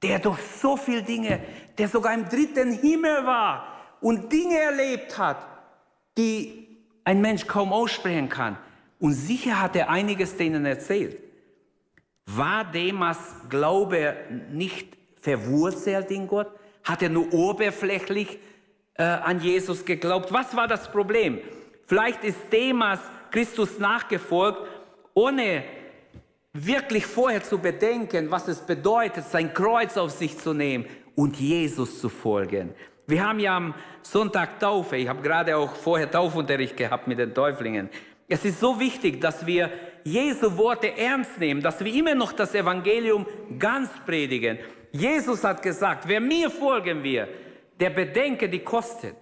[0.02, 1.42] Der durch so viele Dinge,
[1.78, 3.68] der sogar im dritten Himmel war
[4.02, 5.46] und Dinge erlebt hat,
[6.18, 8.58] die ein Mensch kaum aussprechen kann.
[9.00, 11.18] Und sicher hat er einiges denen erzählt.
[12.26, 13.18] War Demas
[13.50, 14.16] Glaube
[14.52, 16.52] nicht verwurzelt in Gott?
[16.84, 18.40] Hat er nur oberflächlich
[18.96, 20.32] äh, an Jesus geglaubt?
[20.32, 21.40] Was war das Problem?
[21.86, 23.00] Vielleicht ist Demas
[23.32, 24.60] Christus nachgefolgt,
[25.14, 25.64] ohne
[26.54, 32.00] wirklich vorher zu bedenken, was es bedeutet, sein Kreuz auf sich zu nehmen und Jesus
[32.00, 32.74] zu folgen.
[33.08, 34.98] Wir haben ja am Sonntag Taufe.
[34.98, 37.90] Ich habe gerade auch vorher Taufunterricht gehabt mit den Täuflingen.
[38.28, 39.72] Es ist so wichtig, dass wir
[40.04, 43.26] Jesu Worte ernst nehmen, dass wir immer noch das Evangelium
[43.58, 44.60] ganz predigen.
[44.92, 47.28] Jesus hat gesagt, wer mir folgen will,
[47.80, 49.16] der bedenke die Kosten.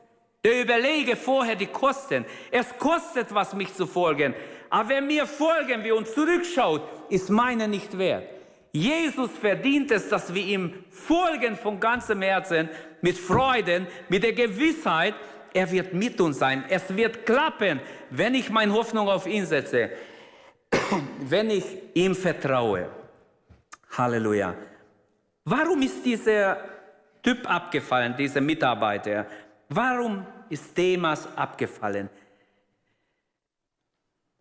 [0.43, 2.25] Der überlege vorher die Kosten.
[2.51, 4.33] Es kostet was, mich zu folgen.
[4.69, 8.23] Aber wer mir folgen will und zurückschaut, ist meine nicht wert.
[8.71, 12.69] Jesus verdient es, dass wir ihm folgen von ganzem Herzen,
[13.01, 15.15] mit Freuden, mit der Gewissheit,
[15.53, 16.63] er wird mit uns sein.
[16.69, 19.91] Es wird klappen, wenn ich meine Hoffnung auf ihn setze,
[21.19, 22.89] wenn ich ihm vertraue.
[23.97, 24.55] Halleluja.
[25.49, 26.57] Warum ist dieser
[27.23, 29.25] Typ abgefallen, dieser Mitarbeiter?
[29.69, 32.09] Warum ist Demas abgefallen?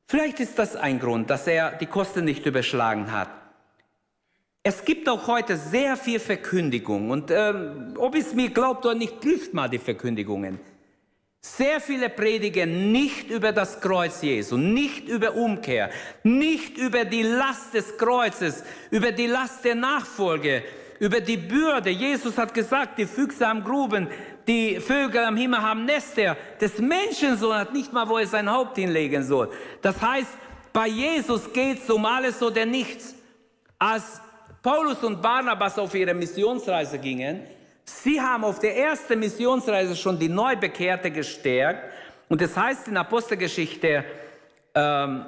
[0.09, 3.29] Vielleicht ist das ein Grund, dass er die Kosten nicht überschlagen hat.
[4.65, 9.21] Es gibt auch heute sehr viel Verkündigung und ähm, ob es mir glaubt oder nicht,
[9.21, 10.59] prüft mal die Verkündigungen.
[11.41, 15.91] Sehr viele predigen nicht über das Kreuz Jesu, nicht über Umkehr,
[16.25, 20.65] nicht über die Last des Kreuzes, über die Last der Nachfolge,
[20.99, 21.91] über die Bürde.
[21.91, 24.09] Jesus hat gesagt, die Füchse haben Gruben,
[24.47, 26.37] die Vögel am Himmel haben Nester.
[26.61, 29.51] Das Menschensohn hat nicht mal, wo er sein Haupt hinlegen soll.
[29.83, 30.31] Das heißt,
[30.73, 33.15] bei Jesus geht es um alles oder nichts.
[33.79, 34.21] Als
[34.63, 37.43] Paulus und Barnabas auf ihre Missionsreise gingen,
[37.85, 41.93] sie haben auf der ersten Missionsreise schon die Neubekehrte gestärkt.
[42.29, 44.05] Und das heißt in Apostelgeschichte
[44.75, 45.27] ähm,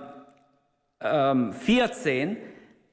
[1.01, 2.37] ähm, 14,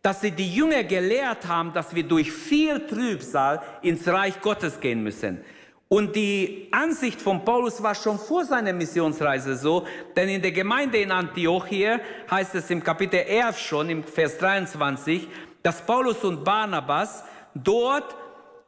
[0.06, 5.02] dass sie die Jünger gelehrt haben, dass wir durch viel Trübsal ins Reich Gottes gehen
[5.02, 5.44] müssen.
[5.88, 11.00] Und die Ansicht von Paulus war schon vor seiner Missionsreise so, denn in der Gemeinde
[11.00, 15.28] in Antiochia heißt es im Kapitel 11 schon, im Vers 23,
[15.64, 17.24] dass Paulus und Barnabas
[17.56, 18.16] dort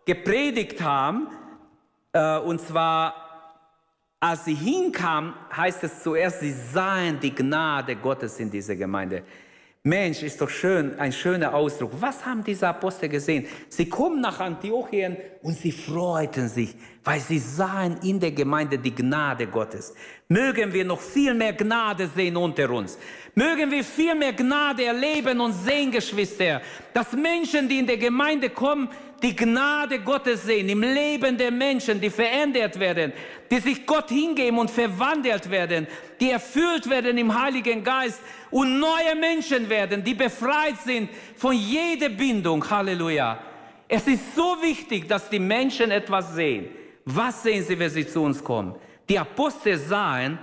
[0.05, 1.27] gepredigt haben,
[2.13, 3.13] äh, und zwar
[4.19, 9.21] als sie hinkamen, heißt es zuerst, sie sahen die Gnade Gottes in dieser Gemeinde.
[9.87, 11.91] Mensch, ist doch schön, ein schöner Ausdruck.
[11.99, 13.45] Was haben diese Apostel gesehen?
[13.69, 18.93] Sie kommen nach Antiochien und sie freuten sich, weil sie sahen in der Gemeinde die
[18.93, 19.93] Gnade Gottes.
[20.27, 22.97] Mögen wir noch viel mehr Gnade sehen unter uns.
[23.33, 26.61] Mögen wir viel mehr Gnade erleben und sehen, Geschwister,
[26.93, 28.89] dass Menschen, die in der Gemeinde kommen,
[29.21, 33.13] die Gnade Gottes sehen im Leben der Menschen, die verändert werden,
[33.49, 35.87] die sich Gott hingeben und verwandelt werden,
[36.19, 42.09] die erfüllt werden im Heiligen Geist und neue Menschen werden, die befreit sind von jeder
[42.09, 42.67] Bindung.
[42.69, 43.39] Halleluja.
[43.87, 46.67] Es ist so wichtig, dass die Menschen etwas sehen.
[47.05, 48.75] Was sehen sie, wenn sie zu uns kommen?
[49.07, 50.37] Die Apostel sahen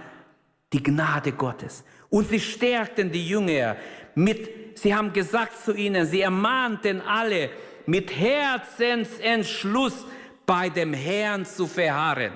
[0.73, 3.77] die Gnade Gottes und sie stärkten die Jünger
[4.15, 7.51] mit, sie haben gesagt zu ihnen, sie ermahnten alle,
[7.87, 10.07] mit Herzensentschluss
[10.47, 12.33] bei dem Herrn zu verharren.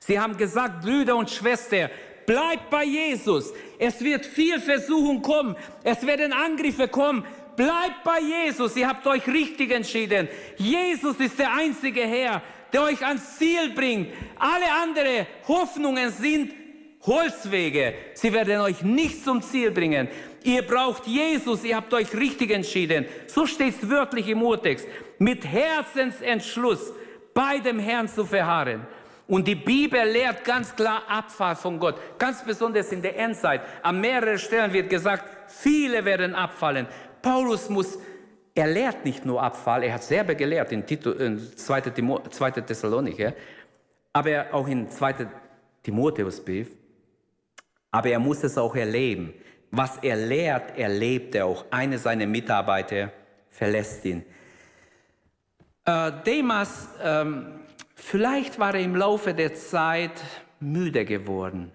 [0.00, 1.90] Sie haben gesagt, Brüder und Schwestern,
[2.26, 3.52] bleibt bei Jesus.
[3.78, 5.56] Es wird viel Versuchung kommen.
[5.84, 7.24] Es werden Angriffe kommen.
[7.56, 8.76] Bleibt bei Jesus.
[8.76, 10.28] Ihr habt euch richtig entschieden.
[10.56, 12.42] Jesus ist der einzige Herr,
[12.72, 14.08] der euch ans Ziel bringt.
[14.38, 16.52] Alle anderen Hoffnungen sind
[17.02, 17.94] Holzwege.
[18.14, 20.08] Sie werden euch nicht zum Ziel bringen.
[20.44, 23.06] Ihr braucht Jesus, ihr habt euch richtig entschieden.
[23.26, 24.86] So steht es wörtlich im Urtext.
[25.18, 26.92] Mit Herzensentschluss
[27.34, 28.86] bei dem Herrn zu verharren.
[29.28, 31.96] Und die Bibel lehrt ganz klar Abfall von Gott.
[32.18, 33.62] Ganz besonders in der Endzeit.
[33.82, 36.86] An mehreren Stellen wird gesagt, viele werden abfallen.
[37.22, 37.98] Paulus muss,
[38.54, 41.80] er lehrt nicht nur Abfall, er hat selber gelehrt in, Tito, in 2.
[41.80, 43.32] Thessalonicher,
[44.12, 45.26] aber auch in 2.
[45.82, 46.68] Timotheusbrief.
[47.90, 49.32] Aber er muss es auch erleben.
[49.72, 51.64] Was er lehrt, erlebt er auch.
[51.70, 53.10] Eine seiner Mitarbeiter
[53.48, 54.22] verlässt ihn.
[55.86, 57.60] Äh, Demas, ähm,
[57.94, 60.22] vielleicht war er im Laufe der Zeit
[60.60, 61.72] müde geworden.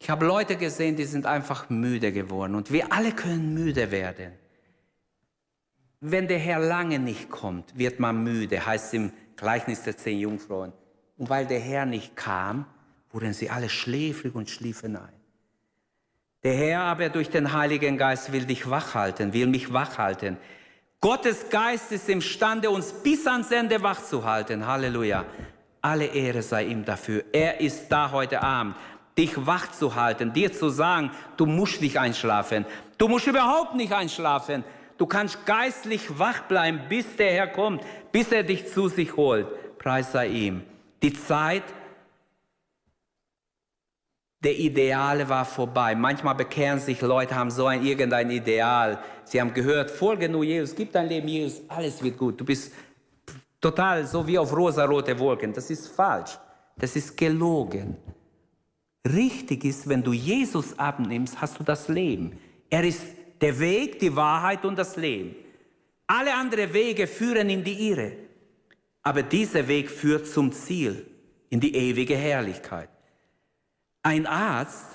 [0.00, 2.56] Ich habe Leute gesehen, die sind einfach müde geworden.
[2.56, 4.32] Und wir alle können müde werden.
[6.00, 10.72] Wenn der Herr lange nicht kommt, wird man müde, heißt im Gleichnis der zehn Jungfrauen.
[11.16, 12.66] Und weil der Herr nicht kam,
[13.10, 15.17] wurden sie alle schläfrig und schliefen ein.
[16.44, 20.36] Der Herr aber durch den Heiligen Geist will dich wachhalten, will mich wachhalten.
[21.00, 24.64] Gottes Geist ist imstande, uns bis ans Ende wach zu halten.
[24.64, 25.24] Halleluja.
[25.80, 27.24] Alle Ehre sei ihm dafür.
[27.32, 28.76] Er ist da heute Abend,
[29.16, 32.66] dich wach zu halten, dir zu sagen, du musst nicht einschlafen.
[32.98, 34.62] Du musst überhaupt nicht einschlafen.
[34.96, 37.82] Du kannst geistlich wach bleiben, bis der Herr kommt,
[38.12, 39.46] bis er dich zu sich holt.
[39.78, 40.62] Preis sei ihm.
[41.02, 41.62] Die Zeit
[44.40, 45.94] der Ideale war vorbei.
[45.94, 49.00] Manchmal bekehren sich Leute, haben so ein irgendein Ideal.
[49.24, 52.40] Sie haben gehört, folge nur Jesus, gib dein Leben Jesus, alles wird gut.
[52.40, 52.72] Du bist
[53.60, 55.52] total so wie auf rosa-rote Wolken.
[55.52, 56.38] Das ist falsch.
[56.76, 57.96] Das ist gelogen.
[59.04, 62.38] Richtig ist, wenn du Jesus abnimmst, hast du das Leben.
[62.70, 63.02] Er ist
[63.40, 65.34] der Weg, die Wahrheit und das Leben.
[66.06, 68.12] Alle anderen Wege führen in die Irre.
[69.02, 71.06] Aber dieser Weg führt zum Ziel,
[71.50, 72.90] in die ewige Herrlichkeit.
[74.02, 74.86] Ein Arzt,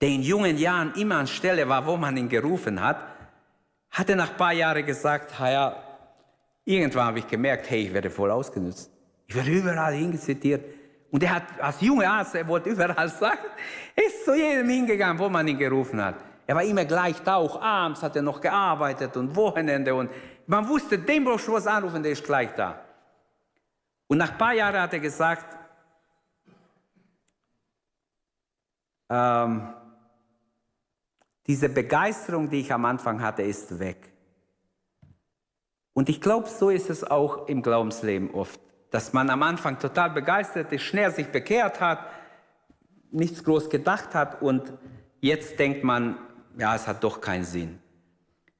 [0.00, 2.98] der in jungen Jahren immer an Stelle war, wo man ihn gerufen hat,
[3.90, 5.76] hatte nach ein paar Jahren gesagt, ja,
[6.64, 8.90] irgendwann habe ich gemerkt, hey, ich werde voll ausgenutzt.
[9.26, 10.64] Ich werde überall hingezitiert.
[11.10, 13.46] Und er hat als junger Arzt, er wollte überall sagen,
[13.94, 16.16] ist zu jedem hingegangen, wo man ihn gerufen hat.
[16.46, 20.10] Er war immer gleich da, auch abends hat er noch gearbeitet und Wochenende und
[20.46, 22.80] man wusste, den brauchst du was anrufen, der ist gleich da.
[24.08, 25.46] Und nach ein paar Jahren hat er gesagt,
[29.12, 29.74] ähm,
[31.46, 34.10] diese Begeisterung, die ich am Anfang hatte, ist weg.
[35.92, 38.58] Und ich glaube, so ist es auch im Glaubensleben oft,
[38.90, 42.06] dass man am Anfang total begeistert ist, schnell sich bekehrt hat,
[43.10, 44.72] nichts groß gedacht hat und
[45.20, 46.16] jetzt denkt man,
[46.56, 47.78] ja, es hat doch keinen Sinn.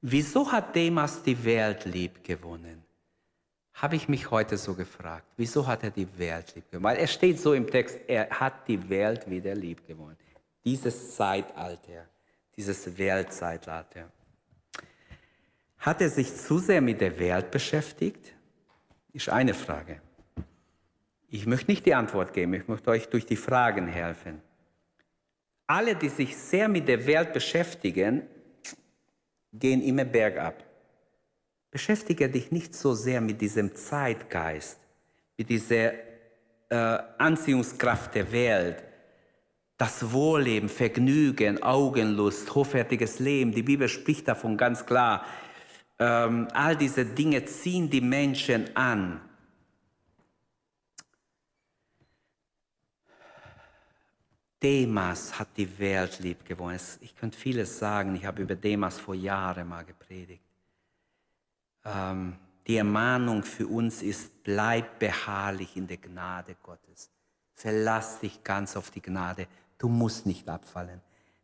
[0.03, 2.82] Wieso hat Demas die Welt lieb gewonnen?
[3.74, 5.26] Habe ich mich heute so gefragt.
[5.36, 6.84] Wieso hat er die Welt lieb gewonnen?
[6.84, 10.16] Weil er steht so im Text, er hat die Welt wieder lieb gewonnen
[10.65, 12.09] dieses Zeitalter,
[12.57, 14.11] dieses Weltzeitalter.
[15.79, 18.35] Hat er sich zu sehr mit der Welt beschäftigt?
[19.13, 20.01] Ist eine Frage.
[21.29, 24.41] Ich möchte nicht die Antwort geben, ich möchte euch durch die Fragen helfen.
[25.67, 28.23] Alle, die sich sehr mit der Welt beschäftigen,
[29.53, 30.63] gehen immer bergab.
[31.71, 34.79] Beschäftige dich nicht so sehr mit diesem Zeitgeist,
[35.39, 35.95] mit dieser
[36.69, 38.85] äh, Anziehungskraft der Welt,
[39.83, 45.26] das Wohlleben, Vergnügen, Augenlust, hoffärtiges Leben, die Bibel spricht davon ganz klar.
[45.99, 49.20] Ähm, all diese Dinge ziehen die Menschen an.
[54.62, 56.78] Demas hat die Welt lieb gewonnen.
[57.01, 58.14] Ich könnte vieles sagen.
[58.14, 60.45] Ich habe über Demas vor Jahren mal gepredigt.
[61.85, 62.37] Ähm,
[62.68, 67.11] die Ermahnung für uns ist, bleib beharrlich in der Gnade Gottes.
[67.53, 69.49] Verlass dich ganz auf die Gnade
[69.83, 71.01] Du musst nicht abfallen.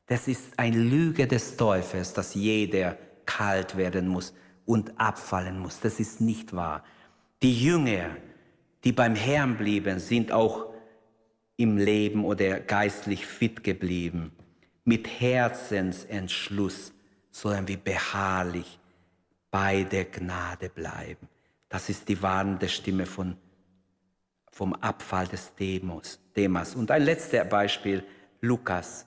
[0.07, 4.33] Das ist eine Lüge des Teufels, dass jeder kalt werden muss
[4.65, 5.81] und abfallen muss.
[5.81, 6.85] Das ist nicht wahr.
[7.43, 8.17] Die Jünger,
[8.85, 10.73] die beim Herrn blieben, sind auch
[11.57, 14.31] im Leben oder geistlich fit geblieben.
[14.85, 16.93] Mit Herzensentschluss
[17.33, 18.79] sollen wir beharrlich
[19.51, 21.27] bei der Gnade bleiben.
[21.69, 23.37] Das ist die warnende Stimme von,
[24.53, 26.77] vom Abfall des Demos, Demas.
[26.77, 28.05] Und ein letztes Beispiel,
[28.41, 29.05] Lukas.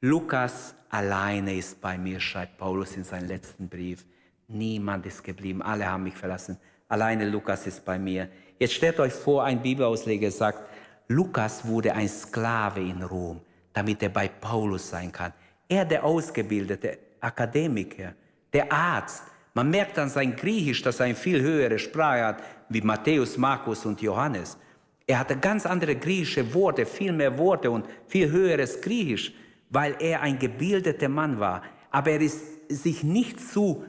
[0.00, 4.04] Lukas alleine ist bei mir, schreibt Paulus in seinem letzten Brief.
[4.48, 6.58] Niemand ist geblieben, alle haben mich verlassen.
[6.88, 8.28] Alleine Lukas ist bei mir.
[8.58, 10.58] Jetzt stellt euch vor, ein Bibelausleger sagt,
[11.06, 13.40] Lukas wurde ein Sklave in Rom,
[13.72, 15.32] damit er bei Paulus sein kann.
[15.68, 18.12] Er, der ausgebildete Akademiker,
[18.52, 19.22] der Arzt.
[19.54, 23.86] Man merkt an sein Griechisch, dass er eine viel höhere Sprache hat, wie Matthäus, Markus
[23.86, 24.58] und Johannes.
[25.06, 29.32] Er hatte ganz andere griechische Worte, viel mehr Worte und viel höheres Griechisch,
[29.70, 31.62] weil er ein gebildeter Mann war.
[31.90, 33.84] Aber er ist sich nicht zu,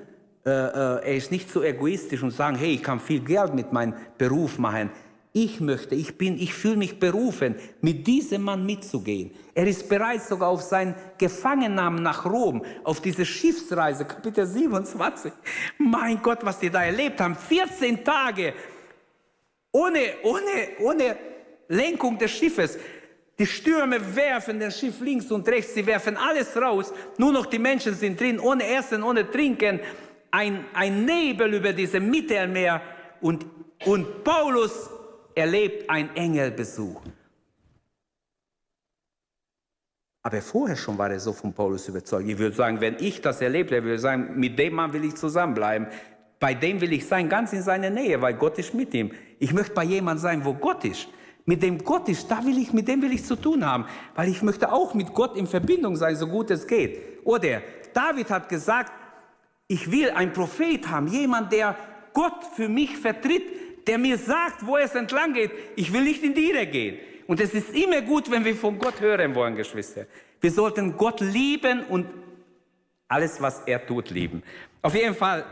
[0.46, 3.72] äh, äh, er ist nicht so egoistisch und sagen, hey, ich kann viel Geld mit
[3.72, 4.90] meinem Beruf machen.
[5.36, 9.32] Ich möchte, ich bin, ich fühle mich berufen, mit diesem Mann mitzugehen.
[9.56, 15.32] Er ist bereit sogar auf seinen Gefangennahmen nach Rom, auf diese Schiffsreise, Kapitel 27.
[15.80, 17.36] Mein Gott, was die da erlebt haben.
[17.36, 18.54] 14 Tage
[19.74, 21.18] ohne, ohne, ohne
[21.68, 22.78] Lenkung des Schiffes.
[23.38, 26.94] Die Stürme werfen das Schiff links und rechts, sie werfen alles raus.
[27.18, 29.80] Nur noch die Menschen sind drin, ohne Essen, ohne Trinken.
[30.32, 32.82] Ein, ein Nebel über diesem Mittelmeer.
[33.22, 33.46] Und,
[33.86, 34.90] und Paulus
[35.34, 37.02] erlebt einen Engelbesuch.
[40.26, 42.30] Aber vorher schon war er so von Paulus überzeugt.
[42.30, 45.04] Ich würde sagen, wenn ich das erlebt hätte, würde ich sagen, mit dem Mann will
[45.04, 45.88] ich zusammenbleiben.
[46.44, 49.12] Bei dem will ich sein, ganz in seiner Nähe, weil Gott ist mit ihm.
[49.40, 51.08] Ich möchte bei jemand sein, wo Gott ist.
[51.46, 54.28] Mit dem Gott ist, da will ich, mit dem will ich zu tun haben, weil
[54.28, 57.00] ich möchte auch mit Gott in Verbindung sein, so gut es geht.
[57.24, 57.62] Oder
[57.94, 58.92] David hat gesagt,
[59.70, 61.78] ich will einen Prophet haben, jemand, der
[62.12, 65.52] Gott für mich vertritt, der mir sagt, wo es entlang geht.
[65.78, 66.98] Ich will nicht in die Irre gehen.
[67.26, 70.08] Und es ist immer gut, wenn wir von Gott hören wollen, Geschwister.
[70.42, 72.06] Wir sollten Gott lieben und
[73.08, 74.44] alles, was er tut, lieben.
[74.82, 75.46] Auf jeden Fall,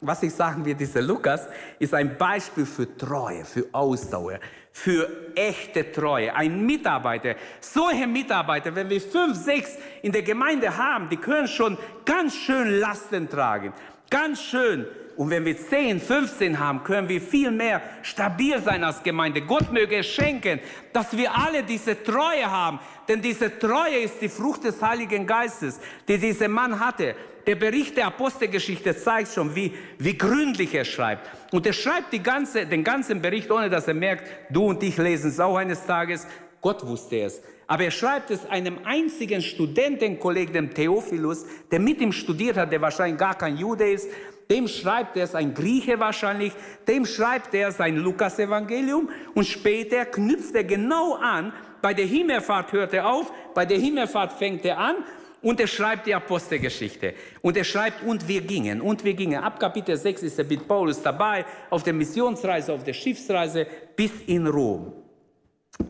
[0.00, 4.38] was ich sagen will, dieser Lukas ist ein Beispiel für Treue, für Ausdauer,
[4.72, 6.34] für echte Treue.
[6.34, 11.78] Ein Mitarbeiter, solche Mitarbeiter, wenn wir fünf, sechs in der Gemeinde haben, die können schon
[12.04, 13.72] ganz schön Lasten tragen.
[14.10, 14.86] Ganz schön
[15.16, 19.40] und wenn wir 10, 15 haben, können wir viel mehr stabil sein als Gemeinde.
[19.40, 20.60] Gott möge es schenken,
[20.92, 22.78] dass wir alle diese Treue haben.
[23.08, 27.14] Denn diese Treue ist die Frucht des Heiligen Geistes, die dieser Mann hatte.
[27.46, 31.30] Der Bericht der Apostelgeschichte zeigt schon, wie, wie gründlich er schreibt.
[31.52, 34.96] Und er schreibt die ganze, den ganzen Bericht, ohne dass er merkt, du und ich
[34.96, 36.26] lesen es auch eines Tages.
[36.60, 37.40] Gott wusste es.
[37.68, 42.80] Aber er schreibt es einem einzigen Studentenkollegen, dem Theophilus, der mit ihm studiert hat, der
[42.80, 44.08] wahrscheinlich gar kein Jude ist
[44.50, 46.52] dem schreibt er sein Grieche wahrscheinlich,
[46.86, 51.52] dem schreibt er sein Lukas-Evangelium und später knüpft er genau an,
[51.82, 54.96] bei der Himmelfahrt hört er auf, bei der Himmelfahrt fängt er an
[55.42, 57.14] und er schreibt die Apostelgeschichte.
[57.42, 59.42] Und er schreibt, und wir gingen, und wir gingen.
[59.42, 64.10] Ab Kapitel 6 ist er mit Paulus dabei, auf der Missionsreise, auf der Schiffsreise bis
[64.26, 64.92] in Rom.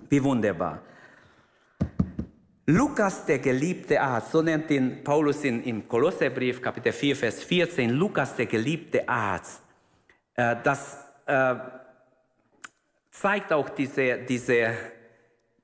[0.08, 0.82] Wie wunderbar.
[2.66, 7.90] Lukas, der geliebte Arzt, so nennt ihn Paulus in, im Kolosserbrief, Kapitel 4, Vers 14,
[7.90, 9.62] Lukas, der geliebte Arzt.
[10.34, 11.54] Äh, das äh,
[13.10, 14.74] zeigt auch diese, diese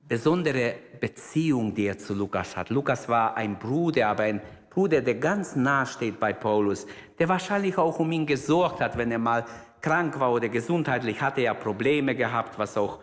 [0.08, 2.70] besondere Beziehung, die er zu Lukas hat.
[2.70, 4.40] Lukas war ein Bruder, aber ein
[4.70, 6.86] Bruder, der ganz nah steht bei Paulus,
[7.18, 9.44] der wahrscheinlich auch um ihn gesorgt hat, wenn er mal
[9.80, 13.00] krank war oder gesundheitlich hatte er Probleme gehabt, was auch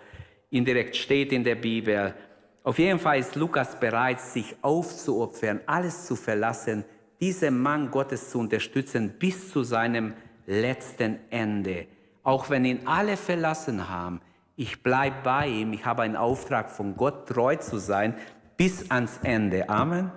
[0.50, 2.16] indirekt steht in der Bibel.
[2.64, 6.86] Auf jeden Fall ist Lukas bereit, sich aufzuopfern, alles zu verlassen,
[7.22, 10.14] diesen Mann Gottes zu unterstützen bis zu seinem
[10.47, 11.88] letzten Ende.
[12.24, 14.22] Auch wenn ihn alle verlassen haben,
[14.60, 18.14] ich bleibe bei ihm, ich habe einen Auftrag von Gott, treu zu sein,
[18.57, 19.70] bis ans Ende.
[19.70, 20.12] Amen.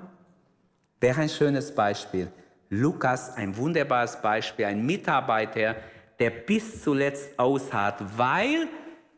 [1.00, 2.26] Wäre ein schönes Beispiel.
[2.68, 5.76] Lukas, ein wunderbares Beispiel, ein Mitarbeiter,
[6.18, 8.66] der bis zuletzt ausharrt, weil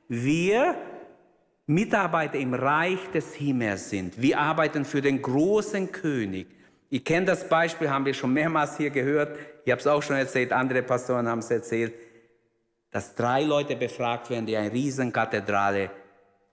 [0.09, 0.75] wir
[1.65, 4.21] Mitarbeiter im Reich des Himmels sind.
[4.21, 6.49] Wir arbeiten für den großen König.
[6.91, 9.39] Ihr kennt das Beispiel, haben wir schon mehrmals hier gehört.
[9.65, 11.95] Ich habe es auch schon erzählt, andere Pastoren haben es erzählt,
[12.95, 15.91] dass drei Leute befragt werden, die eine riesen Kathedrale.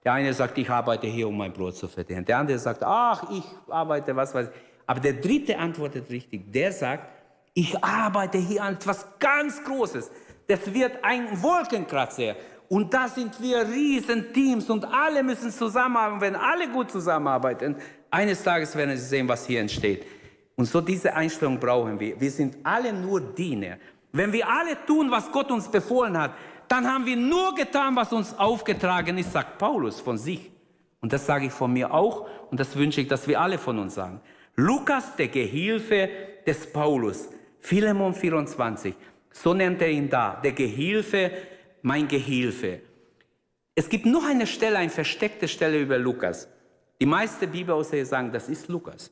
[0.03, 2.25] Der eine sagt, ich arbeite hier, um mein Brot zu verdienen.
[2.25, 4.53] Der andere sagt, ach, ich arbeite, was weiß ich.
[4.87, 6.51] Aber der dritte antwortet richtig.
[6.51, 7.07] Der sagt,
[7.53, 10.09] ich arbeite hier an etwas ganz Großes.
[10.47, 12.35] Das wird ein Wolkenkratzer.
[12.69, 16.21] Und da sind wir Riesenteams und alle müssen zusammenarbeiten.
[16.21, 17.75] Wenn alle gut zusammenarbeiten,
[18.09, 20.07] eines Tages werden sie sehen, was hier entsteht.
[20.55, 22.19] Und so diese Einstellung brauchen wir.
[22.19, 23.77] Wir sind alle nur Diener.
[24.11, 26.33] Wenn wir alle tun, was Gott uns befohlen hat,
[26.67, 30.51] dann haben wir nur getan, was uns aufgetragen ist, sagt Paulus von sich.
[31.01, 33.79] Und das sage ich von mir auch und das wünsche ich, dass wir alle von
[33.79, 34.21] uns sagen.
[34.55, 36.09] Lukas, der Gehilfe
[36.45, 38.95] des Paulus, Philemon 24,
[39.31, 41.31] so nennt er ihn da, der Gehilfe
[41.81, 42.81] mein Gehilfe.
[43.73, 46.47] Es gibt noch eine Stelle, eine versteckte Stelle über Lukas.
[46.99, 49.11] Die meisten Bibelausleger sagen, das ist Lukas.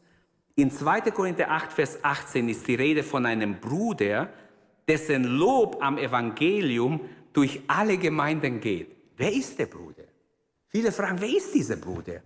[0.56, 1.02] In 2.
[1.12, 4.30] Korinther 8, Vers 18 ist die Rede von einem Bruder,
[4.90, 7.00] dessen Lob am Evangelium
[7.32, 8.90] durch alle Gemeinden geht.
[9.16, 10.04] Wer ist der Bruder?
[10.68, 12.22] Viele fragen, wer ist dieser Bruder?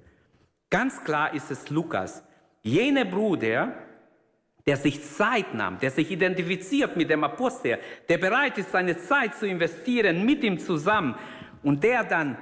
[0.70, 2.24] Ganz klar ist es Lukas.
[2.61, 3.74] Jener Bruder,
[4.66, 9.36] der sich Zeit nahm, der sich identifiziert mit dem Apostel, der bereit ist, seine Zeit
[9.36, 11.16] zu investieren mit ihm zusammen
[11.64, 12.38] und der dann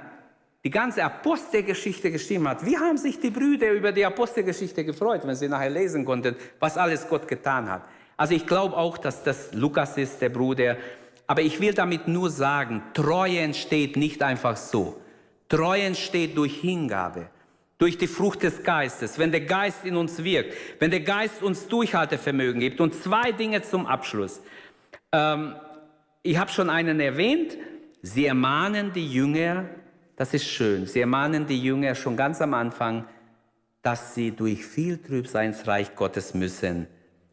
[0.64, 2.64] die ganze Apostelgeschichte geschrieben hat.
[2.64, 6.76] Wie haben sich die Brüder über die Apostelgeschichte gefreut, wenn sie nachher lesen konnten, was
[6.76, 7.82] alles Gott getan hat?
[8.16, 10.76] Also ich glaube auch, dass das Lukas ist, der Bruder.
[11.26, 15.00] Aber ich will damit nur sagen, Treue entsteht nicht einfach so.
[15.48, 17.28] Treue entsteht durch Hingabe
[17.82, 21.66] durch die Frucht des Geistes, wenn der Geist in uns wirkt, wenn der Geist uns
[21.66, 22.80] Durchhaltevermögen gibt.
[22.80, 24.40] Und zwei Dinge zum Abschluss.
[25.10, 25.56] Ähm,
[26.22, 27.56] ich habe schon einen erwähnt.
[28.02, 29.64] Sie ermahnen die Jünger,
[30.14, 30.86] Das ist schön.
[30.86, 33.04] Sie ermahnen die Jünger schon ganz am Anfang,
[33.82, 36.86] dass sie durch viel Trübsal ins Reich Gottes müssen.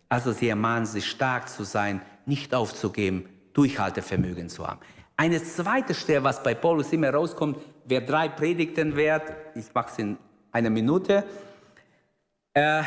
[0.09, 4.79] Also sie ermahnen sie stark zu sein, nicht aufzugeben, Durchhaltevermögen zu haben.
[5.15, 9.99] Eine zweite Stelle, was bei Paulus immer rauskommt, wer drei Predigten wert, ich mache es
[9.99, 10.17] in
[10.51, 11.23] einer Minute,
[12.53, 12.81] äh,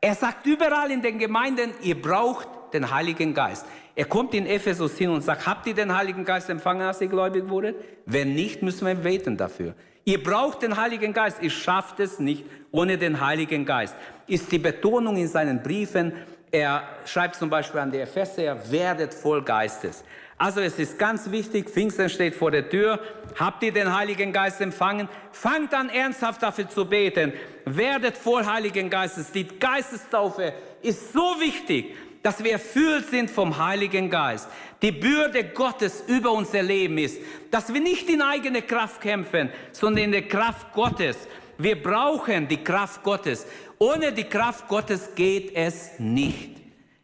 [0.00, 3.64] er sagt überall in den Gemeinden, ihr braucht den Heiligen Geist.
[3.96, 7.08] Er kommt in Ephesus hin und sagt, habt ihr den Heiligen Geist empfangen, als ihr
[7.08, 7.76] gläubig wurdet?
[8.04, 9.74] Wenn nicht, müssen wir beten dafür.
[10.04, 11.38] Ihr braucht den Heiligen Geist.
[11.40, 13.94] Ihr schafft es nicht ohne den Heiligen Geist.
[14.26, 16.12] Ist die Betonung in seinen Briefen.
[16.54, 20.04] Er schreibt zum Beispiel an die Epheser, werdet voll Geistes.
[20.38, 23.00] Also es ist ganz wichtig, Pfingsten steht vor der Tür.
[23.36, 25.08] Habt ihr den Heiligen Geist empfangen?
[25.32, 27.32] Fangt an ernsthaft dafür zu beten.
[27.64, 29.32] Werdet voll Heiligen Geistes.
[29.32, 34.48] Die Geistestaufe ist so wichtig dass wir erfüllt sind vom Heiligen Geist.
[34.80, 37.18] Die Bürde Gottes über unser Leben ist,
[37.50, 41.18] dass wir nicht in eigene Kraft kämpfen, sondern in der Kraft Gottes.
[41.58, 43.46] Wir brauchen die Kraft Gottes.
[43.78, 46.60] Ohne die Kraft Gottes geht es nicht.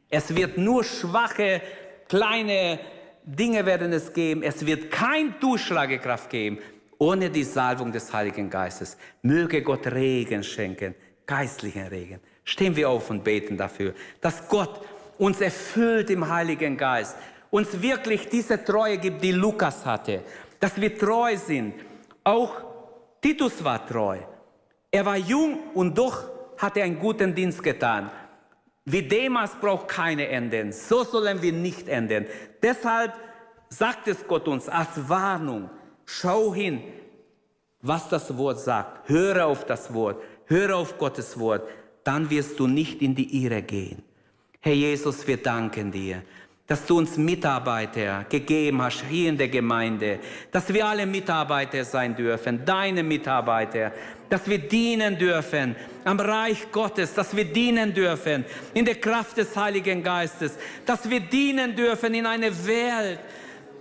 [0.08, 1.62] Es wird nur schwache,
[2.08, 2.80] kleine
[3.24, 4.42] Dinge werden es geben.
[4.42, 6.58] Es wird kein Durchschlagekraft geben
[7.00, 8.96] ohne die Salbung des Heiligen Geistes.
[9.22, 10.94] Möge Gott Regen schenken,
[11.26, 12.20] geistlichen Regen.
[12.44, 14.82] Stehen wir auf und beten dafür, dass Gott
[15.18, 17.16] uns erfüllt im Heiligen Geist,
[17.50, 20.22] uns wirklich diese Treue gibt, die Lukas hatte,
[20.60, 21.74] dass wir treu sind.
[22.22, 22.62] Auch
[23.20, 24.18] Titus war treu.
[24.90, 26.24] Er war jung und doch
[26.58, 28.10] hat er einen guten Dienst getan.
[28.84, 30.72] Wie Demas braucht keine Enden.
[30.72, 32.26] So sollen wir nicht enden.
[32.62, 33.14] Deshalb
[33.68, 35.70] sagt es Gott uns als Warnung.
[36.04, 36.82] Schau hin,
[37.82, 39.08] was das Wort sagt.
[39.08, 40.22] Höre auf das Wort.
[40.46, 41.68] Höre auf Gottes Wort.
[42.02, 44.02] Dann wirst du nicht in die Irre gehen.
[44.60, 46.22] Herr Jesus, wir danken dir,
[46.70, 50.20] dass du uns Mitarbeiter gegeben hast hier in der Gemeinde,
[50.52, 53.90] dass wir alle Mitarbeiter sein dürfen, deine Mitarbeiter,
[54.28, 59.56] dass wir dienen dürfen am Reich Gottes, dass wir dienen dürfen in der Kraft des
[59.56, 60.56] Heiligen Geistes,
[60.86, 63.18] dass wir dienen dürfen in eine Welt,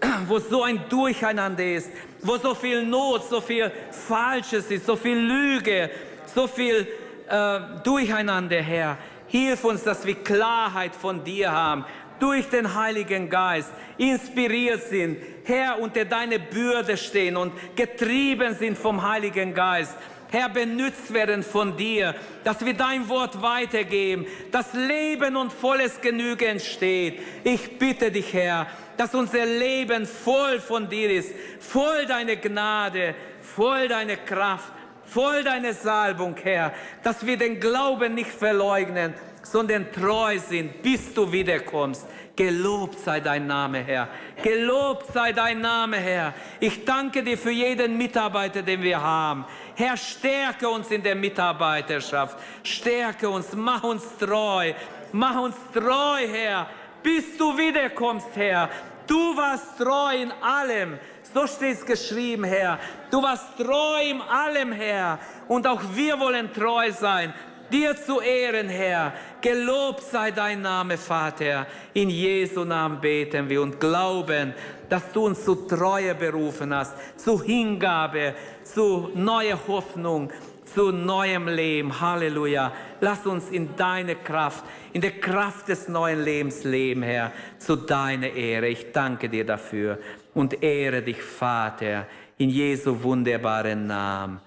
[0.28, 1.92] wo so ein Durcheinander ist,
[2.24, 5.92] wo so viel Not, so viel Falsches ist, so viel Lüge,
[6.34, 6.88] so viel
[7.30, 8.98] äh, Durcheinander, Herr.
[9.28, 11.86] Hilf uns, dass wir Klarheit von dir haben,
[12.20, 19.08] durch den Heiligen Geist inspiriert sind, Herr, unter deine Bürde stehen und getrieben sind vom
[19.08, 19.96] Heiligen Geist.
[20.32, 22.14] Herr, benützt werden von dir,
[22.44, 27.20] dass wir dein Wort weitergeben, dass Leben und volles Genüge entsteht.
[27.44, 33.88] Ich bitte dich, Herr, dass unser Leben voll von dir ist, voll deine Gnade, voll
[33.88, 34.72] deine Kraft
[35.10, 39.14] voll deine Salbung, Herr, dass wir den Glauben nicht verleugnen,
[39.52, 42.06] sondern treu sind, bis du wiederkommst.
[42.36, 44.08] Gelobt sei dein Name, Herr.
[44.42, 46.34] Gelobt sei dein Name, Herr.
[46.60, 49.46] Ich danke dir für jeden Mitarbeiter, den wir haben.
[49.76, 52.38] Herr, stärke uns in der Mitarbeiterschaft.
[52.64, 54.74] Stärke uns, mach uns treu.
[55.12, 56.68] Mach uns treu, Herr,
[57.02, 58.70] bis du wiederkommst, Herr.
[59.08, 61.00] Du warst treu in allem.
[61.34, 62.80] So steht es geschrieben, Herr.
[63.12, 65.20] Du warst treu in allem, Herr.
[65.48, 67.34] Und auch wir wollen treu sein.
[67.72, 69.14] Dir zu Ehren, Herr.
[69.42, 71.68] Gelobt sei dein Name, Vater.
[71.94, 74.54] In Jesu Namen beten wir und glauben,
[74.90, 80.32] dass du uns zu Treue berufen hast, zu Hingabe, zu neuer Hoffnung,
[80.66, 82.00] zu neuem Leben.
[82.02, 82.72] Halleluja.
[83.02, 88.32] Lass uns in deine Kraft, in der Kraft des neuen Lebens leben, Herr, zu deiner
[88.32, 88.68] Ehre.
[88.68, 90.00] Ich danke dir dafür
[90.34, 92.08] und ehre dich, Vater,
[92.38, 94.40] in Jesu wunderbaren Namen.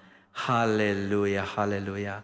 [0.47, 2.23] Halleluja, Halleluja,